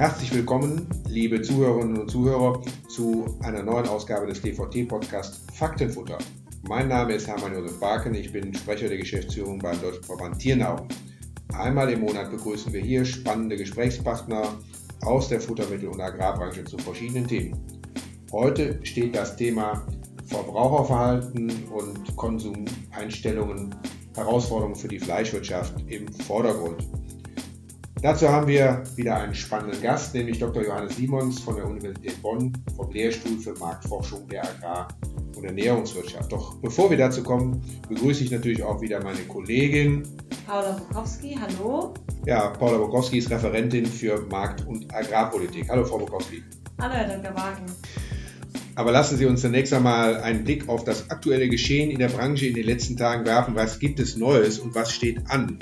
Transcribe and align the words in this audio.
Herzlich 0.00 0.32
willkommen, 0.32 0.86
liebe 1.08 1.42
Zuhörerinnen 1.42 1.98
und 1.98 2.10
Zuhörer, 2.10 2.62
zu 2.88 3.36
einer 3.42 3.62
neuen 3.62 3.86
Ausgabe 3.86 4.26
des 4.26 4.40
DVT-Podcasts 4.40 5.42
Faktenfutter. 5.52 6.16
Mein 6.62 6.88
Name 6.88 7.12
ist 7.12 7.26
Hermann 7.26 7.52
Josef 7.52 7.78
Barken, 7.78 8.14
ich 8.14 8.32
bin 8.32 8.54
Sprecher 8.54 8.88
der 8.88 8.96
Geschäftsführung 8.96 9.58
beim 9.58 9.78
Deutschen 9.78 10.02
Verband 10.02 10.38
Tiernahrung. 10.38 10.88
Einmal 11.52 11.90
im 11.90 12.00
Monat 12.00 12.30
begrüßen 12.30 12.72
wir 12.72 12.80
hier 12.80 13.04
spannende 13.04 13.58
Gesprächspartner 13.58 14.54
aus 15.02 15.28
der 15.28 15.38
Futtermittel- 15.38 15.90
und 15.90 16.00
Agrarbranche 16.00 16.64
zu 16.64 16.78
verschiedenen 16.78 17.28
Themen. 17.28 17.60
Heute 18.32 18.80
steht 18.84 19.14
das 19.14 19.36
Thema 19.36 19.86
Verbraucherverhalten 20.28 21.52
und 21.74 22.16
Konsumeinstellungen, 22.16 23.74
Herausforderungen 24.16 24.76
für 24.76 24.88
die 24.88 24.98
Fleischwirtschaft 24.98 25.74
im 25.88 26.10
Vordergrund. 26.10 26.86
Dazu 28.02 28.30
haben 28.30 28.46
wir 28.46 28.82
wieder 28.96 29.16
einen 29.16 29.34
spannenden 29.34 29.82
Gast, 29.82 30.14
nämlich 30.14 30.38
Dr. 30.38 30.64
Johannes 30.64 30.96
Simons 30.96 31.38
von 31.40 31.56
der 31.56 31.66
Universität 31.66 32.22
Bonn 32.22 32.50
vom 32.74 32.90
Lehrstuhl 32.90 33.38
für 33.38 33.52
Marktforschung 33.58 34.26
der 34.26 34.42
Agrar- 34.42 34.88
und 35.36 35.44
Ernährungswirtschaft. 35.44 36.32
Doch 36.32 36.54
bevor 36.62 36.88
wir 36.88 36.96
dazu 36.96 37.22
kommen, 37.22 37.62
begrüße 37.90 38.24
ich 38.24 38.30
natürlich 38.30 38.62
auch 38.62 38.80
wieder 38.80 39.04
meine 39.04 39.20
Kollegin 39.20 40.04
Paula 40.46 40.72
Bukowski. 40.72 41.38
Hallo. 41.38 41.92
Ja, 42.24 42.48
Paula 42.48 42.78
Bukowski 42.78 43.18
ist 43.18 43.30
Referentin 43.30 43.84
für 43.84 44.26
Markt- 44.30 44.66
und 44.66 44.92
Agrarpolitik. 44.94 45.68
Hallo, 45.68 45.84
Frau 45.84 45.98
Bukowski. 45.98 46.42
Hallo, 46.80 46.94
Herr 46.94 47.18
Dr. 47.18 47.36
Wagen. 47.36 47.66
Aber 48.76 48.92
lassen 48.92 49.18
Sie 49.18 49.26
uns 49.26 49.42
zunächst 49.42 49.74
einmal 49.74 50.22
einen 50.22 50.44
Blick 50.44 50.70
auf 50.70 50.84
das 50.84 51.10
aktuelle 51.10 51.50
Geschehen 51.50 51.90
in 51.90 51.98
der 51.98 52.08
Branche 52.08 52.46
in 52.46 52.54
den 52.54 52.64
letzten 52.64 52.96
Tagen 52.96 53.26
werfen. 53.26 53.54
Was 53.54 53.78
gibt 53.78 54.00
es 54.00 54.16
Neues 54.16 54.58
und 54.58 54.74
was 54.74 54.90
steht 54.90 55.20
an? 55.28 55.58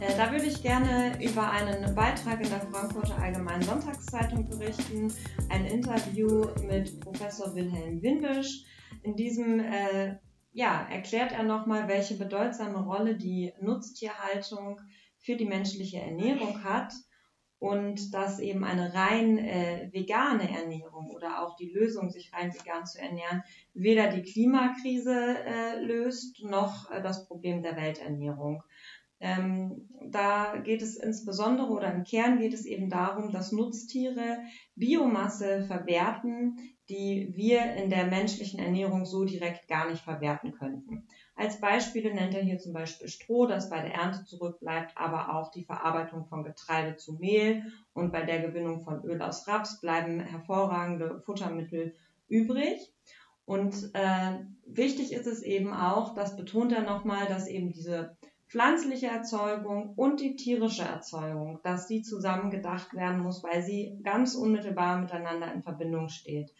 Äh, 0.00 0.16
da 0.16 0.32
würde 0.32 0.46
ich 0.46 0.62
gerne 0.62 1.12
über 1.22 1.50
einen 1.50 1.94
Beitrag 1.94 2.42
in 2.42 2.48
der 2.48 2.60
Frankfurter 2.60 3.18
Allgemeinen 3.18 3.62
Sonntagszeitung 3.62 4.48
berichten, 4.48 5.12
ein 5.50 5.66
Interview 5.66 6.46
mit 6.66 6.98
Professor 7.00 7.54
Wilhelm 7.54 8.00
Windisch. 8.00 8.64
In 9.02 9.14
diesem 9.14 9.60
äh, 9.60 10.16
ja, 10.52 10.86
erklärt 10.90 11.32
er 11.32 11.42
nochmal, 11.42 11.86
welche 11.86 12.16
bedeutsame 12.16 12.82
Rolle 12.82 13.16
die 13.16 13.52
Nutztierhaltung 13.60 14.80
für 15.18 15.36
die 15.36 15.44
menschliche 15.44 15.98
Ernährung 15.98 16.64
hat 16.64 16.94
und 17.58 18.14
dass 18.14 18.40
eben 18.40 18.64
eine 18.64 18.94
rein 18.94 19.36
äh, 19.36 19.90
vegane 19.92 20.50
Ernährung 20.50 21.10
oder 21.10 21.42
auch 21.42 21.56
die 21.56 21.70
Lösung, 21.70 22.08
sich 22.08 22.32
rein 22.32 22.54
vegan 22.54 22.86
zu 22.86 22.98
ernähren, 22.98 23.42
weder 23.74 24.08
die 24.08 24.22
Klimakrise 24.22 25.44
äh, 25.44 25.78
löst 25.78 26.42
noch 26.42 26.90
äh, 26.90 27.02
das 27.02 27.28
Problem 27.28 27.62
der 27.62 27.76
Welternährung. 27.76 28.62
Ähm, 29.20 29.86
da 30.10 30.56
geht 30.56 30.80
es 30.80 30.96
insbesondere 30.96 31.68
oder 31.68 31.92
im 31.92 32.04
Kern 32.04 32.38
geht 32.38 32.54
es 32.54 32.64
eben 32.64 32.88
darum, 32.88 33.30
dass 33.30 33.52
Nutztiere 33.52 34.38
Biomasse 34.74 35.62
verwerten, 35.62 36.56
die 36.88 37.32
wir 37.36 37.74
in 37.74 37.90
der 37.90 38.06
menschlichen 38.06 38.58
Ernährung 38.58 39.04
so 39.04 39.24
direkt 39.24 39.68
gar 39.68 39.88
nicht 39.88 40.02
verwerten 40.02 40.52
könnten. 40.52 41.06
Als 41.36 41.60
Beispiele 41.60 42.12
nennt 42.12 42.34
er 42.34 42.42
hier 42.42 42.58
zum 42.58 42.72
Beispiel 42.72 43.08
Stroh, 43.08 43.46
das 43.46 43.70
bei 43.70 43.80
der 43.80 43.94
Ernte 43.94 44.24
zurückbleibt, 44.24 44.96
aber 44.96 45.34
auch 45.34 45.50
die 45.50 45.64
Verarbeitung 45.64 46.26
von 46.26 46.42
Getreide 46.42 46.96
zu 46.96 47.14
Mehl 47.14 47.62
und 47.92 48.12
bei 48.12 48.22
der 48.22 48.40
Gewinnung 48.40 48.80
von 48.80 49.04
Öl 49.04 49.22
aus 49.22 49.46
Raps 49.46 49.80
bleiben 49.80 50.20
hervorragende 50.20 51.20
Futtermittel 51.20 51.94
übrig. 52.28 52.92
Und 53.44 53.90
äh, 53.94 54.40
wichtig 54.66 55.12
ist 55.12 55.26
es 55.26 55.42
eben 55.42 55.72
auch, 55.72 56.14
das 56.14 56.36
betont 56.36 56.72
er 56.72 56.82
nochmal, 56.82 57.26
dass 57.26 57.48
eben 57.48 57.72
diese 57.72 58.16
pflanzliche 58.50 59.06
Erzeugung 59.06 59.94
und 59.94 60.20
die 60.20 60.34
tierische 60.34 60.82
Erzeugung, 60.82 61.60
dass 61.62 61.86
die 61.86 62.02
zusammen 62.02 62.50
gedacht 62.50 62.94
werden 62.94 63.20
muss, 63.22 63.44
weil 63.44 63.62
sie 63.62 63.98
ganz 64.02 64.34
unmittelbar 64.34 65.00
miteinander 65.00 65.52
in 65.52 65.62
Verbindung 65.62 66.08
steht. 66.08 66.52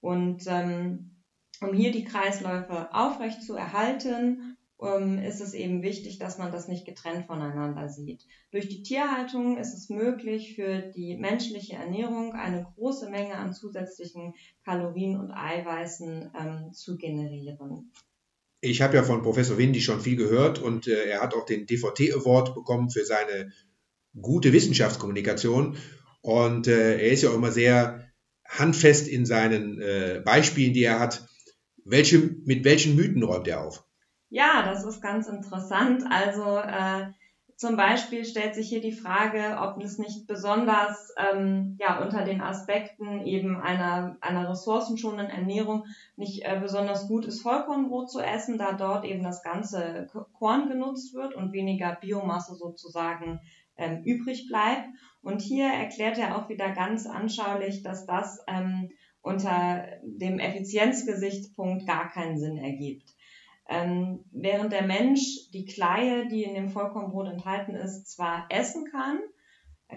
Und 0.00 0.42
ähm, 0.46 1.22
um 1.60 1.72
hier 1.72 1.92
die 1.92 2.04
Kreisläufe 2.04 2.92
aufrecht 2.92 3.42
zu 3.42 3.54
erhalten, 3.54 4.56
ähm, 4.82 5.18
ist 5.18 5.40
es 5.40 5.54
eben 5.54 5.82
wichtig, 5.82 6.18
dass 6.18 6.38
man 6.38 6.50
das 6.50 6.66
nicht 6.66 6.84
getrennt 6.84 7.26
voneinander 7.26 7.88
sieht. 7.88 8.24
Durch 8.50 8.68
die 8.68 8.82
Tierhaltung 8.82 9.58
ist 9.58 9.74
es 9.74 9.88
möglich, 9.88 10.54
für 10.54 10.80
die 10.80 11.16
menschliche 11.16 11.76
Ernährung 11.76 12.32
eine 12.32 12.64
große 12.74 13.10
Menge 13.10 13.34
an 13.34 13.52
zusätzlichen 13.52 14.34
Kalorien 14.64 15.18
und 15.18 15.30
Eiweißen 15.30 16.32
ähm, 16.38 16.72
zu 16.72 16.96
generieren. 16.96 17.92
Ich 18.60 18.82
habe 18.82 18.96
ja 18.96 19.02
von 19.02 19.22
Professor 19.22 19.58
Windy 19.58 19.80
schon 19.80 20.00
viel 20.00 20.16
gehört 20.16 20.58
und 20.58 20.88
äh, 20.88 21.04
er 21.04 21.20
hat 21.20 21.34
auch 21.34 21.44
den 21.44 21.66
DVT 21.66 22.12
Award 22.14 22.54
bekommen 22.54 22.90
für 22.90 23.04
seine 23.04 23.52
gute 24.20 24.52
Wissenschaftskommunikation. 24.52 25.76
Und 26.22 26.66
äh, 26.66 26.98
er 26.98 27.12
ist 27.12 27.22
ja 27.22 27.30
auch 27.30 27.34
immer 27.34 27.52
sehr 27.52 28.08
handfest 28.48 29.08
in 29.08 29.26
seinen 29.26 29.80
äh, 29.80 30.22
Beispielen, 30.24 30.72
die 30.72 30.82
er 30.82 30.98
hat. 30.98 31.26
Welche, 31.84 32.18
mit 32.18 32.64
welchen 32.64 32.96
Mythen 32.96 33.22
räumt 33.22 33.48
er 33.48 33.62
auf? 33.64 33.84
Ja, 34.30 34.62
das 34.70 34.84
ist 34.84 35.00
ganz 35.00 35.28
interessant. 35.28 36.04
Also 36.10 36.58
äh, 36.58 37.12
zum 37.58 37.76
Beispiel 37.76 38.24
stellt 38.24 38.54
sich 38.54 38.68
hier 38.68 38.80
die 38.80 38.92
Frage, 38.92 39.58
ob 39.60 39.82
es 39.82 39.98
nicht 39.98 40.28
besonders 40.28 41.12
ähm, 41.16 41.76
ja, 41.80 42.00
unter 42.00 42.24
den 42.24 42.40
Aspekten 42.40 43.26
eben 43.26 43.60
einer, 43.60 44.16
einer 44.20 44.48
ressourcenschonenden 44.48 45.28
Ernährung 45.28 45.84
nicht 46.14 46.44
äh, 46.44 46.56
besonders 46.60 47.08
gut 47.08 47.24
ist, 47.24 47.42
Vollkornbrot 47.42 48.12
zu 48.12 48.20
essen, 48.20 48.58
da 48.58 48.74
dort 48.74 49.04
eben 49.04 49.24
das 49.24 49.42
ganze 49.42 50.06
Korn 50.34 50.68
genutzt 50.68 51.14
wird 51.14 51.34
und 51.34 51.52
weniger 51.52 51.96
Biomasse 52.00 52.54
sozusagen 52.54 53.40
ähm, 53.76 54.04
übrig 54.04 54.46
bleibt. 54.46 54.86
Und 55.22 55.42
hier 55.42 55.66
erklärt 55.66 56.16
er 56.16 56.38
auch 56.38 56.48
wieder 56.48 56.70
ganz 56.70 57.06
anschaulich, 57.06 57.82
dass 57.82 58.06
das 58.06 58.38
ähm, 58.46 58.90
unter 59.20 59.84
dem 60.04 60.38
Effizienzgesichtspunkt 60.38 61.88
gar 61.88 62.08
keinen 62.08 62.38
Sinn 62.38 62.56
ergibt. 62.56 63.17
Ähm, 63.68 64.24
während 64.32 64.72
der 64.72 64.86
Mensch 64.86 65.50
die 65.52 65.66
Kleie, 65.66 66.26
die 66.26 66.42
in 66.42 66.54
dem 66.54 66.70
Vollkornbrot 66.70 67.28
enthalten 67.28 67.74
ist, 67.74 68.10
zwar 68.10 68.46
essen 68.48 68.86
kann, 68.90 69.20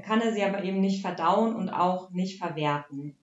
kann 0.04 0.22
er 0.22 0.34
sie 0.34 0.44
aber 0.44 0.64
eben 0.64 0.82
nicht 0.82 1.02
verdauen 1.02 1.56
und 1.56 1.70
auch 1.70 2.12
nicht 2.12 2.38
verwerten. 2.38 3.16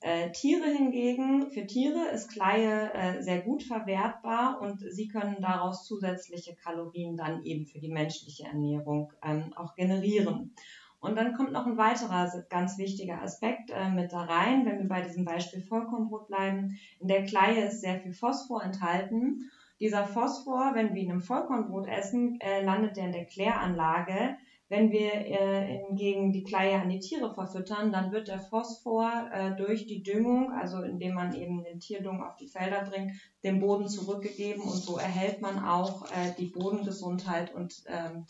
Äh, 0.00 0.32
Tiere 0.32 0.68
hingegen, 0.68 1.50
für 1.50 1.64
Tiere 1.64 2.08
ist 2.08 2.32
Kleie 2.32 2.92
äh, 2.92 3.22
sehr 3.22 3.40
gut 3.40 3.62
verwertbar 3.62 4.60
und 4.60 4.80
sie 4.80 5.06
können 5.06 5.36
daraus 5.40 5.86
zusätzliche 5.86 6.56
Kalorien 6.56 7.16
dann 7.16 7.44
eben 7.44 7.66
für 7.66 7.78
die 7.78 7.92
menschliche 7.92 8.44
Ernährung 8.44 9.12
ähm, 9.24 9.52
auch 9.54 9.76
generieren. 9.76 10.54
Und 10.98 11.16
dann 11.16 11.34
kommt 11.34 11.52
noch 11.52 11.66
ein 11.66 11.76
weiterer 11.76 12.28
ganz 12.48 12.78
wichtiger 12.78 13.22
Aspekt 13.22 13.70
äh, 13.70 13.90
mit 13.90 14.12
da 14.12 14.22
rein, 14.22 14.66
wenn 14.66 14.78
wir 14.78 14.88
bei 14.88 15.02
diesem 15.02 15.24
Beispiel 15.24 15.60
Vollkornbrot 15.60 16.26
bleiben. 16.26 16.78
In 16.98 17.06
der 17.06 17.24
Kleie 17.24 17.66
ist 17.66 17.80
sehr 17.80 18.00
viel 18.00 18.12
Phosphor 18.12 18.62
enthalten 18.64 19.50
dieser 19.82 20.06
Phosphor, 20.06 20.72
wenn 20.74 20.94
wir 20.94 21.02
ihn 21.02 21.10
im 21.10 21.20
Vollkornbrot 21.20 21.88
essen, 21.88 22.40
äh, 22.40 22.64
landet 22.64 22.96
der 22.96 23.06
in 23.06 23.12
der 23.12 23.24
Kläranlage. 23.26 24.36
Wenn 24.68 24.92
wir 24.92 25.12
äh, 25.12 25.84
hingegen 25.86 26.32
die 26.32 26.44
Kleie 26.44 26.80
an 26.80 26.88
die 26.88 27.00
Tiere 27.00 27.34
verfüttern, 27.34 27.92
dann 27.92 28.12
wird 28.12 28.28
der 28.28 28.38
Phosphor 28.38 29.28
äh, 29.32 29.56
durch 29.56 29.86
die 29.86 30.04
Düngung, 30.04 30.52
also 30.52 30.80
indem 30.82 31.14
man 31.14 31.34
eben 31.34 31.64
den 31.64 31.80
Tierdung 31.80 32.22
auf 32.22 32.36
die 32.36 32.46
Felder 32.46 32.84
bringt, 32.88 33.12
dem 33.42 33.58
Boden 33.58 33.88
zurückgegeben 33.88 34.62
und 34.62 34.78
so 34.78 34.96
erhält 34.96 35.42
man 35.42 35.62
auch 35.62 36.06
äh, 36.12 36.32
die 36.38 36.46
Bodengesundheit 36.46 37.52
und 37.52 37.82
ähm, 37.86 38.24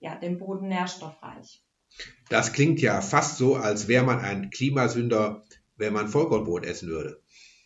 ja, 0.00 0.16
den 0.16 0.38
Boden 0.38 0.68
nährstoffreich. 0.68 1.62
Das 2.30 2.52
klingt 2.52 2.80
ja 2.80 3.02
fast 3.02 3.36
so, 3.36 3.56
als 3.56 3.86
wäre 3.88 4.04
man 4.04 4.20
ein 4.20 4.50
Klimasünder, 4.50 5.44
wenn 5.76 5.92
man 5.92 6.08
Vollkornbrot 6.08 6.64
essen 6.64 6.88
würde. 6.88 7.20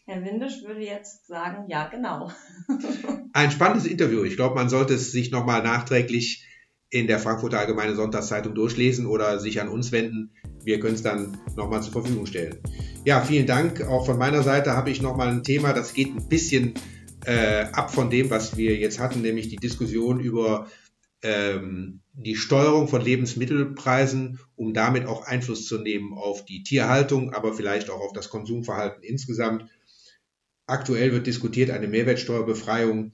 Herr 0.09 0.25
Windisch 0.25 0.63
würde 0.65 0.81
jetzt 0.81 1.27
sagen, 1.27 1.67
ja, 1.69 1.87
genau. 1.87 2.33
Ein 3.35 3.51
spannendes 3.51 3.85
Interview. 3.85 4.25
Ich 4.25 4.37
glaube, 4.37 4.55
man 4.55 4.71
sollte 4.71 4.95
es 4.95 5.13
sich 5.13 5.31
nochmal 5.31 5.63
nachträglich 5.63 6.47
in 6.89 7.07
der 7.07 7.19
Frankfurter 7.19 7.59
Allgemeine 7.59 7.95
Sonntagszeitung 7.95 8.55
durchlesen 8.55 9.05
oder 9.05 9.39
sich 9.39 9.61
an 9.61 9.69
uns 9.69 9.93
wenden. 9.93 10.33
Wir 10.65 10.81
können 10.81 10.95
es 10.95 11.03
dann 11.03 11.37
nochmal 11.57 11.83
zur 11.83 11.93
Verfügung 11.93 12.25
stellen. 12.25 12.59
Ja, 13.05 13.21
vielen 13.21 13.47
Dank. 13.47 13.83
Auch 13.83 14.07
von 14.07 14.17
meiner 14.17 14.43
Seite 14.43 14.73
habe 14.73 14.89
ich 14.89 15.03
nochmal 15.03 15.29
ein 15.29 15.45
Thema, 15.45 15.75
das 15.75 15.93
geht 15.93 16.17
ein 16.17 16.27
bisschen 16.27 16.73
äh, 17.27 17.67
ab 17.73 17.93
von 17.93 18.09
dem, 18.09 18.31
was 18.31 18.57
wir 18.57 18.77
jetzt 18.77 19.01
hatten, 19.01 19.21
nämlich 19.21 19.49
die 19.49 19.57
Diskussion 19.57 20.21
über 20.21 20.69
ähm, 21.21 22.01
die 22.15 22.37
Steuerung 22.37 22.89
von 22.89 23.03
Lebensmittelpreisen, 23.03 24.39
um 24.57 24.73
damit 24.73 25.05
auch 25.05 25.27
Einfluss 25.27 25.67
zu 25.67 25.77
nehmen 25.77 26.15
auf 26.15 26.47
die 26.47 26.63
Tierhaltung, 26.63 27.35
aber 27.35 27.53
vielleicht 27.53 27.91
auch 27.91 28.01
auf 28.01 28.15
das 28.15 28.31
Konsumverhalten 28.31 29.03
insgesamt. 29.03 29.67
Aktuell 30.69 31.13
wird 31.13 31.27
diskutiert 31.27 31.71
eine 31.71 31.89
Mehrwertsteuerbefreiung 31.89 33.13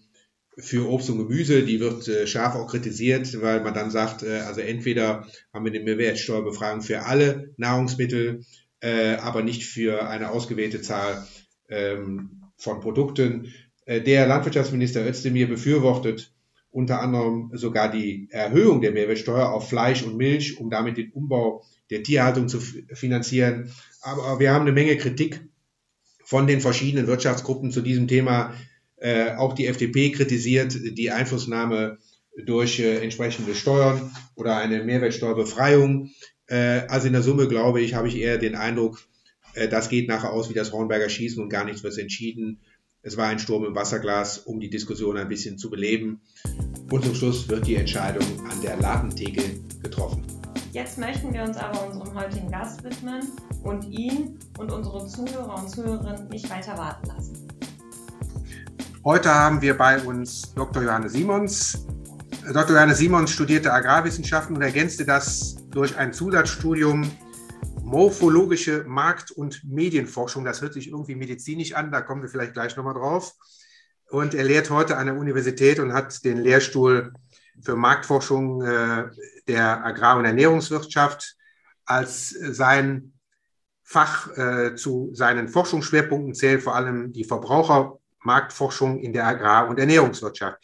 für 0.58 0.90
Obst 0.90 1.08
und 1.08 1.18
Gemüse. 1.18 1.62
Die 1.62 1.78
wird 1.78 2.06
äh, 2.08 2.26
scharf 2.26 2.56
auch 2.56 2.66
kritisiert, 2.68 3.40
weil 3.40 3.62
man 3.62 3.74
dann 3.74 3.92
sagt, 3.92 4.24
äh, 4.24 4.40
also 4.40 4.60
entweder 4.60 5.26
haben 5.52 5.64
wir 5.64 5.72
eine 5.72 5.84
Mehrwertsteuerbefreiung 5.84 6.82
für 6.82 7.04
alle 7.04 7.54
Nahrungsmittel, 7.56 8.44
äh, 8.80 9.14
aber 9.14 9.42
nicht 9.42 9.64
für 9.66 10.08
eine 10.08 10.30
ausgewählte 10.30 10.82
Zahl 10.82 11.24
ähm, 11.68 12.42
von 12.56 12.80
Produkten. 12.80 13.54
Äh, 13.86 14.00
der 14.00 14.26
Landwirtschaftsminister 14.26 15.06
Özdemir 15.06 15.48
befürwortet 15.48 16.34
unter 16.72 17.00
anderem 17.00 17.52
sogar 17.54 17.88
die 17.88 18.26
Erhöhung 18.32 18.80
der 18.80 18.90
Mehrwertsteuer 18.90 19.52
auf 19.52 19.68
Fleisch 19.68 20.02
und 20.02 20.16
Milch, 20.16 20.58
um 20.58 20.70
damit 20.70 20.96
den 20.96 21.12
Umbau 21.12 21.62
der 21.90 22.02
Tierhaltung 22.02 22.48
zu 22.48 22.58
finanzieren. 22.60 23.70
Aber 24.02 24.40
wir 24.40 24.52
haben 24.52 24.62
eine 24.62 24.72
Menge 24.72 24.96
Kritik 24.96 25.40
von 26.24 26.46
den 26.46 26.60
verschiedenen 26.60 27.06
Wirtschaftsgruppen 27.06 27.70
zu 27.70 27.80
diesem 27.80 28.08
Thema. 28.08 28.54
Äh, 28.96 29.34
auch 29.34 29.54
die 29.54 29.66
FDP 29.66 30.10
kritisiert 30.10 30.74
die 30.74 31.10
Einflussnahme 31.10 31.98
durch 32.44 32.80
äh, 32.80 32.98
entsprechende 32.98 33.54
Steuern 33.54 34.10
oder 34.34 34.56
eine 34.56 34.82
Mehrwertsteuerbefreiung. 34.82 36.10
Äh, 36.46 36.82
also 36.88 37.06
in 37.06 37.12
der 37.12 37.22
Summe, 37.22 37.48
glaube 37.48 37.80
ich, 37.80 37.94
habe 37.94 38.08
ich 38.08 38.16
eher 38.16 38.38
den 38.38 38.54
Eindruck, 38.54 39.06
äh, 39.54 39.68
das 39.68 39.88
geht 39.88 40.08
nachher 40.08 40.32
aus 40.32 40.50
wie 40.50 40.54
das 40.54 40.72
Hornberger 40.72 41.08
Schießen 41.08 41.42
und 41.42 41.48
gar 41.48 41.64
nichts 41.64 41.82
wird 41.82 41.96
entschieden. 41.98 42.60
Es 43.02 43.16
war 43.16 43.26
ein 43.26 43.38
Sturm 43.38 43.64
im 43.64 43.74
Wasserglas, 43.74 44.38
um 44.38 44.60
die 44.60 44.70
Diskussion 44.70 45.18
ein 45.18 45.28
bisschen 45.28 45.58
zu 45.58 45.70
beleben. 45.70 46.22
Und 46.90 47.04
zum 47.04 47.14
Schluss 47.14 47.48
wird 47.48 47.66
die 47.66 47.76
Entscheidung 47.76 48.24
an 48.50 48.60
der 48.62 48.76
Ladentheke 48.78 49.42
getroffen. 49.82 50.22
Jetzt 50.72 50.98
möchten 50.98 51.32
wir 51.32 51.42
uns 51.42 51.56
aber 51.56 51.86
unserem 51.86 52.14
heutigen 52.14 52.50
Gast 52.50 52.82
widmen 52.82 53.22
und 53.64 53.84
ihn 53.90 54.38
und 54.58 54.70
unsere 54.70 55.06
Zuhörer 55.06 55.58
und 55.58 55.68
Zuhörerinnen 55.68 56.28
nicht 56.28 56.48
weiter 56.50 56.76
warten 56.76 57.08
lassen. 57.08 57.48
Heute 59.04 59.34
haben 59.34 59.60
wir 59.60 59.76
bei 59.76 60.00
uns 60.02 60.54
Dr. 60.54 60.82
Johannes 60.82 61.12
Simons. 61.12 61.86
Dr. 62.52 62.76
Johannes 62.76 62.98
Simons 62.98 63.30
studierte 63.30 63.72
Agrarwissenschaften 63.72 64.54
und 64.54 64.62
ergänzte 64.62 65.04
das 65.04 65.56
durch 65.70 65.96
ein 65.96 66.12
Zusatzstudium 66.12 67.10
morphologische 67.82 68.84
Markt- 68.84 69.30
und 69.30 69.62
Medienforschung. 69.64 70.44
Das 70.44 70.60
hört 70.60 70.74
sich 70.74 70.88
irgendwie 70.88 71.14
medizinisch 71.14 71.74
an, 71.74 71.90
da 71.90 72.00
kommen 72.02 72.22
wir 72.22 72.28
vielleicht 72.28 72.54
gleich 72.54 72.76
nochmal 72.76 72.94
drauf. 72.94 73.34
Und 74.10 74.34
er 74.34 74.44
lehrt 74.44 74.70
heute 74.70 74.96
an 74.96 75.06
der 75.06 75.16
Universität 75.16 75.78
und 75.80 75.92
hat 75.92 76.24
den 76.24 76.38
Lehrstuhl 76.38 77.12
für 77.62 77.76
Marktforschung 77.76 78.62
äh, 78.62 79.10
der 79.48 79.84
Agrar- 79.84 80.18
und 80.18 80.24
Ernährungswirtschaft 80.24 81.36
als 81.86 82.30
sein 82.30 83.13
Fach 83.86 84.36
äh, 84.36 84.74
zu 84.74 85.10
seinen 85.12 85.48
Forschungsschwerpunkten 85.48 86.34
zählt 86.34 86.62
vor 86.62 86.74
allem 86.74 87.12
die 87.12 87.24
Verbrauchermarktforschung 87.24 88.98
in 88.98 89.12
der 89.12 89.26
Agrar- 89.26 89.68
und 89.68 89.78
Ernährungswirtschaft. 89.78 90.58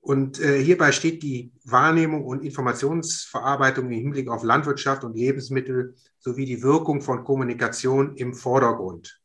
Und 0.00 0.40
äh, 0.40 0.62
hierbei 0.62 0.92
steht 0.92 1.22
die 1.22 1.52
Wahrnehmung 1.64 2.24
und 2.24 2.44
Informationsverarbeitung 2.44 3.86
im 3.86 3.92
Hinblick 3.92 4.28
auf 4.28 4.44
Landwirtschaft 4.44 5.04
und 5.04 5.16
Lebensmittel 5.16 5.94
sowie 6.18 6.44
die 6.44 6.62
Wirkung 6.62 7.00
von 7.02 7.24
Kommunikation 7.24 8.14
im 8.16 8.34
Vordergrund. 8.34 9.20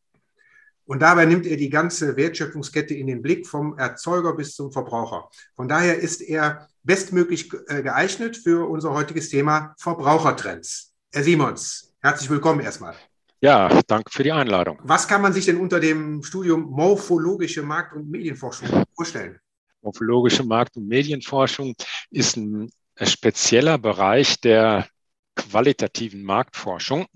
Und 0.86 1.02
dabei 1.02 1.26
nimmt 1.26 1.46
er 1.46 1.58
die 1.58 1.70
ganze 1.70 2.18
Wertschöpfungskette 2.18 2.94
in 2.94 3.08
den 3.08 3.22
Blick 3.22 3.48
vom 3.48 3.78
Erzeuger 3.78 4.36
bis 4.36 4.56
zum 4.56 4.72
Verbraucher. 4.72 5.30
Von 5.56 5.68
daher 5.68 6.00
ist 6.00 6.22
er 6.22 6.68
bestmöglich 6.84 7.52
äh, 7.68 7.82
geeignet 7.82 8.36
für 8.38 8.70
unser 8.70 8.94
heutiges 8.94 9.30
Thema 9.30 9.74
Verbrauchertrends. 9.78 10.94
Herr 11.12 11.24
Simons, 11.24 11.93
herzlich 12.04 12.30
willkommen 12.30 12.60
erstmal. 12.60 12.96
Ja, 13.42 13.82
danke 13.88 14.12
für 14.12 14.24
die 14.24 14.32
Einladung. 14.32 14.80
Was 14.84 15.08
kann 15.08 15.22
man 15.22 15.34
sich 15.34 15.46
denn 15.46 15.58
unter 15.58 15.80
dem 15.80 16.24
Studium 16.24 16.64
Morphologische 16.70 17.64
Markt- 17.64 17.94
und 17.94 18.10
Medienforschung 18.10 18.86
vorstellen? 18.96 19.40
Morphologische 19.82 20.44
Markt- 20.44 20.78
und 20.78 20.88
Medienforschung 20.88 21.76
ist 22.10 22.38
ein 22.38 22.70
spezieller 23.02 23.78
Bereich 23.78 24.40
der 24.40 24.88
qualitativen 25.36 26.24
Marktforschung, 26.24 27.08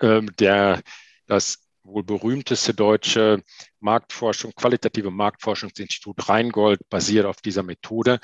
ähm, 0.00 0.30
der 0.38 0.82
das 1.26 1.58
wohl 1.84 2.04
berühmteste 2.04 2.74
deutsche 2.74 3.42
Marktforschung, 3.80 4.52
qualitative 4.54 5.10
Marktforschungsinstitut 5.10 6.28
Rheingold 6.28 6.88
basiert 6.88 7.26
auf 7.26 7.40
dieser 7.40 7.62
Methode. 7.62 8.20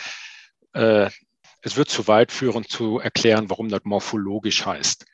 Äh, 0.74 1.10
es 1.62 1.76
wird 1.76 1.88
zu 1.88 2.06
weit 2.06 2.30
führen 2.30 2.64
zu 2.64 3.00
erklären, 3.00 3.50
warum 3.50 3.68
das 3.68 3.80
morphologisch 3.82 4.64
heißt. 4.64 5.06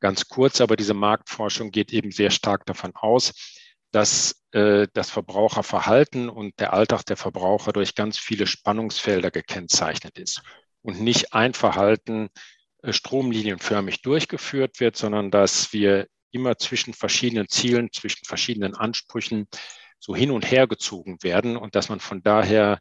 Ganz 0.00 0.28
kurz, 0.28 0.60
aber 0.60 0.76
diese 0.76 0.94
Marktforschung 0.94 1.70
geht 1.70 1.92
eben 1.92 2.10
sehr 2.10 2.30
stark 2.30 2.66
davon 2.66 2.94
aus, 2.94 3.32
dass 3.92 4.42
äh, 4.52 4.88
das 4.92 5.10
Verbraucherverhalten 5.10 6.28
und 6.28 6.58
der 6.60 6.72
Alltag 6.72 7.04
der 7.06 7.16
Verbraucher 7.16 7.72
durch 7.72 7.94
ganz 7.94 8.18
viele 8.18 8.46
Spannungsfelder 8.46 9.30
gekennzeichnet 9.30 10.18
ist 10.18 10.42
und 10.82 11.00
nicht 11.00 11.32
ein 11.32 11.54
Verhalten 11.54 12.28
äh, 12.82 12.92
stromlinienförmig 12.92 14.02
durchgeführt 14.02 14.80
wird, 14.80 14.96
sondern 14.96 15.30
dass 15.30 15.72
wir 15.72 16.08
immer 16.30 16.58
zwischen 16.58 16.92
verschiedenen 16.92 17.48
Zielen, 17.48 17.90
zwischen 17.92 18.24
verschiedenen 18.26 18.74
Ansprüchen 18.74 19.48
so 19.98 20.14
hin 20.14 20.30
und 20.30 20.50
her 20.50 20.66
gezogen 20.66 21.16
werden 21.22 21.56
und 21.56 21.74
dass 21.74 21.88
man 21.88 22.00
von 22.00 22.22
daher 22.22 22.80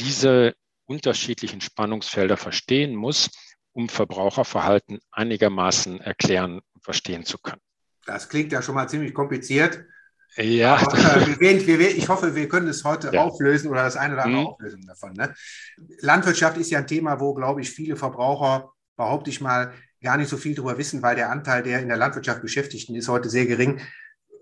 diese 0.00 0.54
unterschiedlichen 0.86 1.60
Spannungsfelder 1.60 2.36
verstehen 2.36 2.94
muss, 2.94 3.30
um 3.78 3.88
Verbraucherverhalten 3.88 4.98
einigermaßen 5.12 6.00
erklären 6.00 6.60
und 6.74 6.82
verstehen 6.82 7.24
zu 7.24 7.38
können. 7.38 7.60
Das 8.06 8.28
klingt 8.28 8.50
ja 8.50 8.60
schon 8.60 8.74
mal 8.74 8.88
ziemlich 8.88 9.14
kompliziert. 9.14 9.84
Ja. 10.36 10.78
Aber, 10.78 10.98
äh, 10.98 11.38
wir, 11.38 11.78
wir, 11.78 11.96
ich 11.96 12.08
hoffe, 12.08 12.34
wir 12.34 12.48
können 12.48 12.66
es 12.66 12.82
heute 12.82 13.12
ja. 13.12 13.22
auflösen 13.22 13.70
oder 13.70 13.84
das 13.84 13.96
eine 13.96 14.14
oder 14.14 14.24
andere 14.24 14.42
mhm. 14.42 14.48
auflösen 14.48 14.84
davon. 14.84 15.12
Ne? 15.12 15.32
Landwirtschaft 16.00 16.56
ist 16.56 16.70
ja 16.70 16.80
ein 16.80 16.88
Thema, 16.88 17.20
wo, 17.20 17.34
glaube 17.34 17.60
ich, 17.60 17.70
viele 17.70 17.94
Verbraucher, 17.94 18.72
behaupte 18.96 19.30
ich 19.30 19.40
mal, 19.40 19.72
gar 20.02 20.16
nicht 20.16 20.28
so 20.28 20.36
viel 20.36 20.56
darüber 20.56 20.76
wissen, 20.76 21.00
weil 21.02 21.14
der 21.14 21.30
Anteil 21.30 21.62
der 21.62 21.80
in 21.80 21.86
der 21.86 21.96
Landwirtschaft 21.96 22.42
Beschäftigten 22.42 22.96
ist 22.96 23.08
heute 23.08 23.30
sehr 23.30 23.46
gering. 23.46 23.80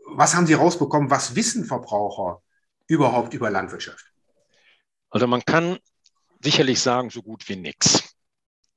Was 0.07 0.35
haben 0.35 0.47
Sie 0.47 0.55
rausbekommen? 0.55 1.11
Was 1.11 1.37
wissen 1.37 1.67
Verbraucher 1.67 2.41
überhaupt 2.87 3.35
über 3.35 3.51
Landwirtschaft? 3.51 4.07
Also 5.11 5.27
man 5.27 5.45
kann 5.45 5.77
sicherlich 6.43 6.81
sagen, 6.81 7.11
so 7.11 7.23
gut 7.23 7.47
wie 7.51 7.57
nichts. 7.57 8.16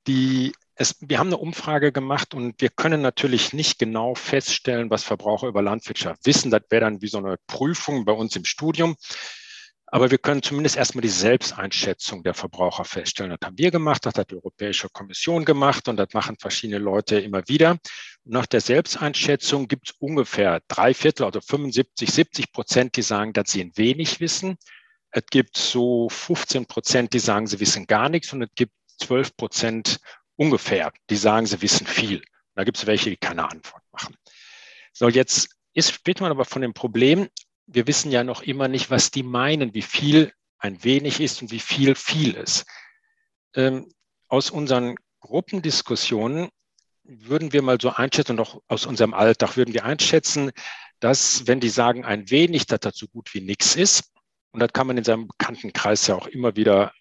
Die, 0.07 0.53
es, 0.75 0.95
wir 1.01 1.19
haben 1.19 1.27
eine 1.27 1.37
Umfrage 1.37 1.91
gemacht 1.91 2.33
und 2.33 2.61
wir 2.61 2.69
können 2.69 3.01
natürlich 3.01 3.53
nicht 3.53 3.79
genau 3.79 4.15
feststellen, 4.15 4.89
was 4.89 5.03
Verbraucher 5.03 5.47
über 5.47 5.61
Landwirtschaft 5.61 6.25
wissen. 6.25 6.51
Das 6.51 6.63
wäre 6.69 6.81
dann 6.81 7.01
wie 7.01 7.07
so 7.07 7.17
eine 7.17 7.37
Prüfung 7.47 8.05
bei 8.05 8.13
uns 8.13 8.35
im 8.35 8.45
Studium. 8.45 8.95
Aber 9.91 10.11
wir 10.11 10.19
können 10.19 10.43
zumindest 10.43 10.77
erstmal 10.77 11.01
die 11.01 11.07
Selbsteinschätzung 11.07 12.21
der 12.23 12.35
Verbraucher 12.35 12.85
feststellen. 12.85 13.35
Das 13.39 13.47
haben 13.47 13.57
wir 13.57 13.71
gemacht, 13.71 14.05
das 14.05 14.13
hat 14.15 14.29
die 14.29 14.35
Europäische 14.35 14.87
Kommission 14.89 15.45
gemacht 15.45 15.87
und 15.87 15.97
das 15.97 16.13
machen 16.13 16.37
verschiedene 16.39 16.77
Leute 16.77 17.19
immer 17.19 17.47
wieder. 17.47 17.71
Und 18.23 18.33
nach 18.33 18.45
der 18.45 18.61
Selbsteinschätzung 18.61 19.67
gibt 19.67 19.89
es 19.89 19.95
ungefähr 19.97 20.61
drei 20.67 20.93
Viertel, 20.93 21.25
also 21.25 21.41
75, 21.41 22.11
70 22.11 22.51
Prozent, 22.51 22.97
die 22.97 23.01
sagen, 23.01 23.33
dass 23.33 23.49
sie 23.51 23.71
wenig 23.75 24.19
wissen. 24.19 24.57
Es 25.09 25.23
gibt 25.31 25.57
so 25.57 26.07
15 26.09 26.67
Prozent, 26.67 27.13
die 27.13 27.19
sagen, 27.19 27.47
sie 27.47 27.59
wissen 27.59 27.87
gar 27.87 28.09
nichts 28.09 28.31
und 28.31 28.43
es 28.43 28.49
gibt 28.53 28.73
12 28.99 29.35
Prozent 29.35 29.99
ungefähr, 30.35 30.91
die 31.09 31.15
sagen, 31.15 31.45
sie 31.45 31.61
wissen 31.61 31.87
viel. 31.87 32.21
Da 32.55 32.63
gibt 32.63 32.77
es 32.77 32.85
welche, 32.85 33.09
die 33.09 33.17
keine 33.17 33.49
Antwort 33.49 33.83
machen. 33.91 34.15
So, 34.93 35.09
jetzt 35.09 35.49
ist, 35.73 35.93
spricht 35.93 36.21
man 36.21 36.31
aber 36.31 36.45
von 36.45 36.61
dem 36.61 36.73
Problem, 36.73 37.29
wir 37.67 37.87
wissen 37.87 38.11
ja 38.11 38.23
noch 38.23 38.41
immer 38.41 38.67
nicht, 38.67 38.89
was 38.89 39.11
die 39.11 39.23
meinen, 39.23 39.73
wie 39.73 39.81
viel 39.81 40.33
ein 40.57 40.83
wenig 40.83 41.19
ist 41.19 41.41
und 41.41 41.51
wie 41.51 41.59
viel 41.59 41.95
viel 41.95 42.33
ist. 42.33 42.65
Ähm, 43.53 43.91
aus 44.27 44.49
unseren 44.49 44.95
Gruppendiskussionen 45.21 46.49
würden 47.03 47.53
wir 47.53 47.61
mal 47.61 47.79
so 47.81 47.89
einschätzen, 47.91 48.33
und 48.33 48.39
auch 48.41 48.61
aus 48.67 48.85
unserem 48.85 49.13
Alltag 49.13 49.57
würden 49.57 49.73
wir 49.73 49.85
einschätzen, 49.85 50.51
dass, 50.99 51.47
wenn 51.47 51.59
die 51.59 51.69
sagen 51.69 52.05
ein 52.05 52.29
wenig, 52.29 52.65
dass 52.65 52.81
das 52.81 52.97
so 52.97 53.07
gut 53.07 53.33
wie 53.33 53.41
nichts 53.41 53.75
ist, 53.75 54.11
und 54.51 54.59
das 54.59 54.73
kann 54.73 54.87
man 54.87 54.97
in 54.97 55.03
seinem 55.03 55.27
Bekanntenkreis 55.27 56.07
ja 56.07 56.15
auch 56.15 56.27
immer 56.27 56.55
wieder 56.55 56.91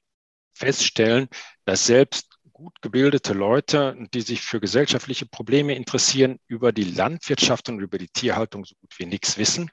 feststellen, 0.58 1.28
dass 1.64 1.86
selbst 1.86 2.28
gut 2.52 2.82
gebildete 2.82 3.34
Leute, 3.34 3.96
die 4.12 4.20
sich 4.20 4.42
für 4.42 4.60
gesellschaftliche 4.60 5.26
Probleme 5.26 5.74
interessieren, 5.76 6.38
über 6.48 6.72
die 6.72 6.84
Landwirtschaft 6.84 7.68
und 7.68 7.80
über 7.80 7.98
die 7.98 8.08
Tierhaltung 8.08 8.64
so 8.64 8.74
gut 8.80 8.98
wie 8.98 9.06
nichts 9.06 9.38
wissen. 9.38 9.70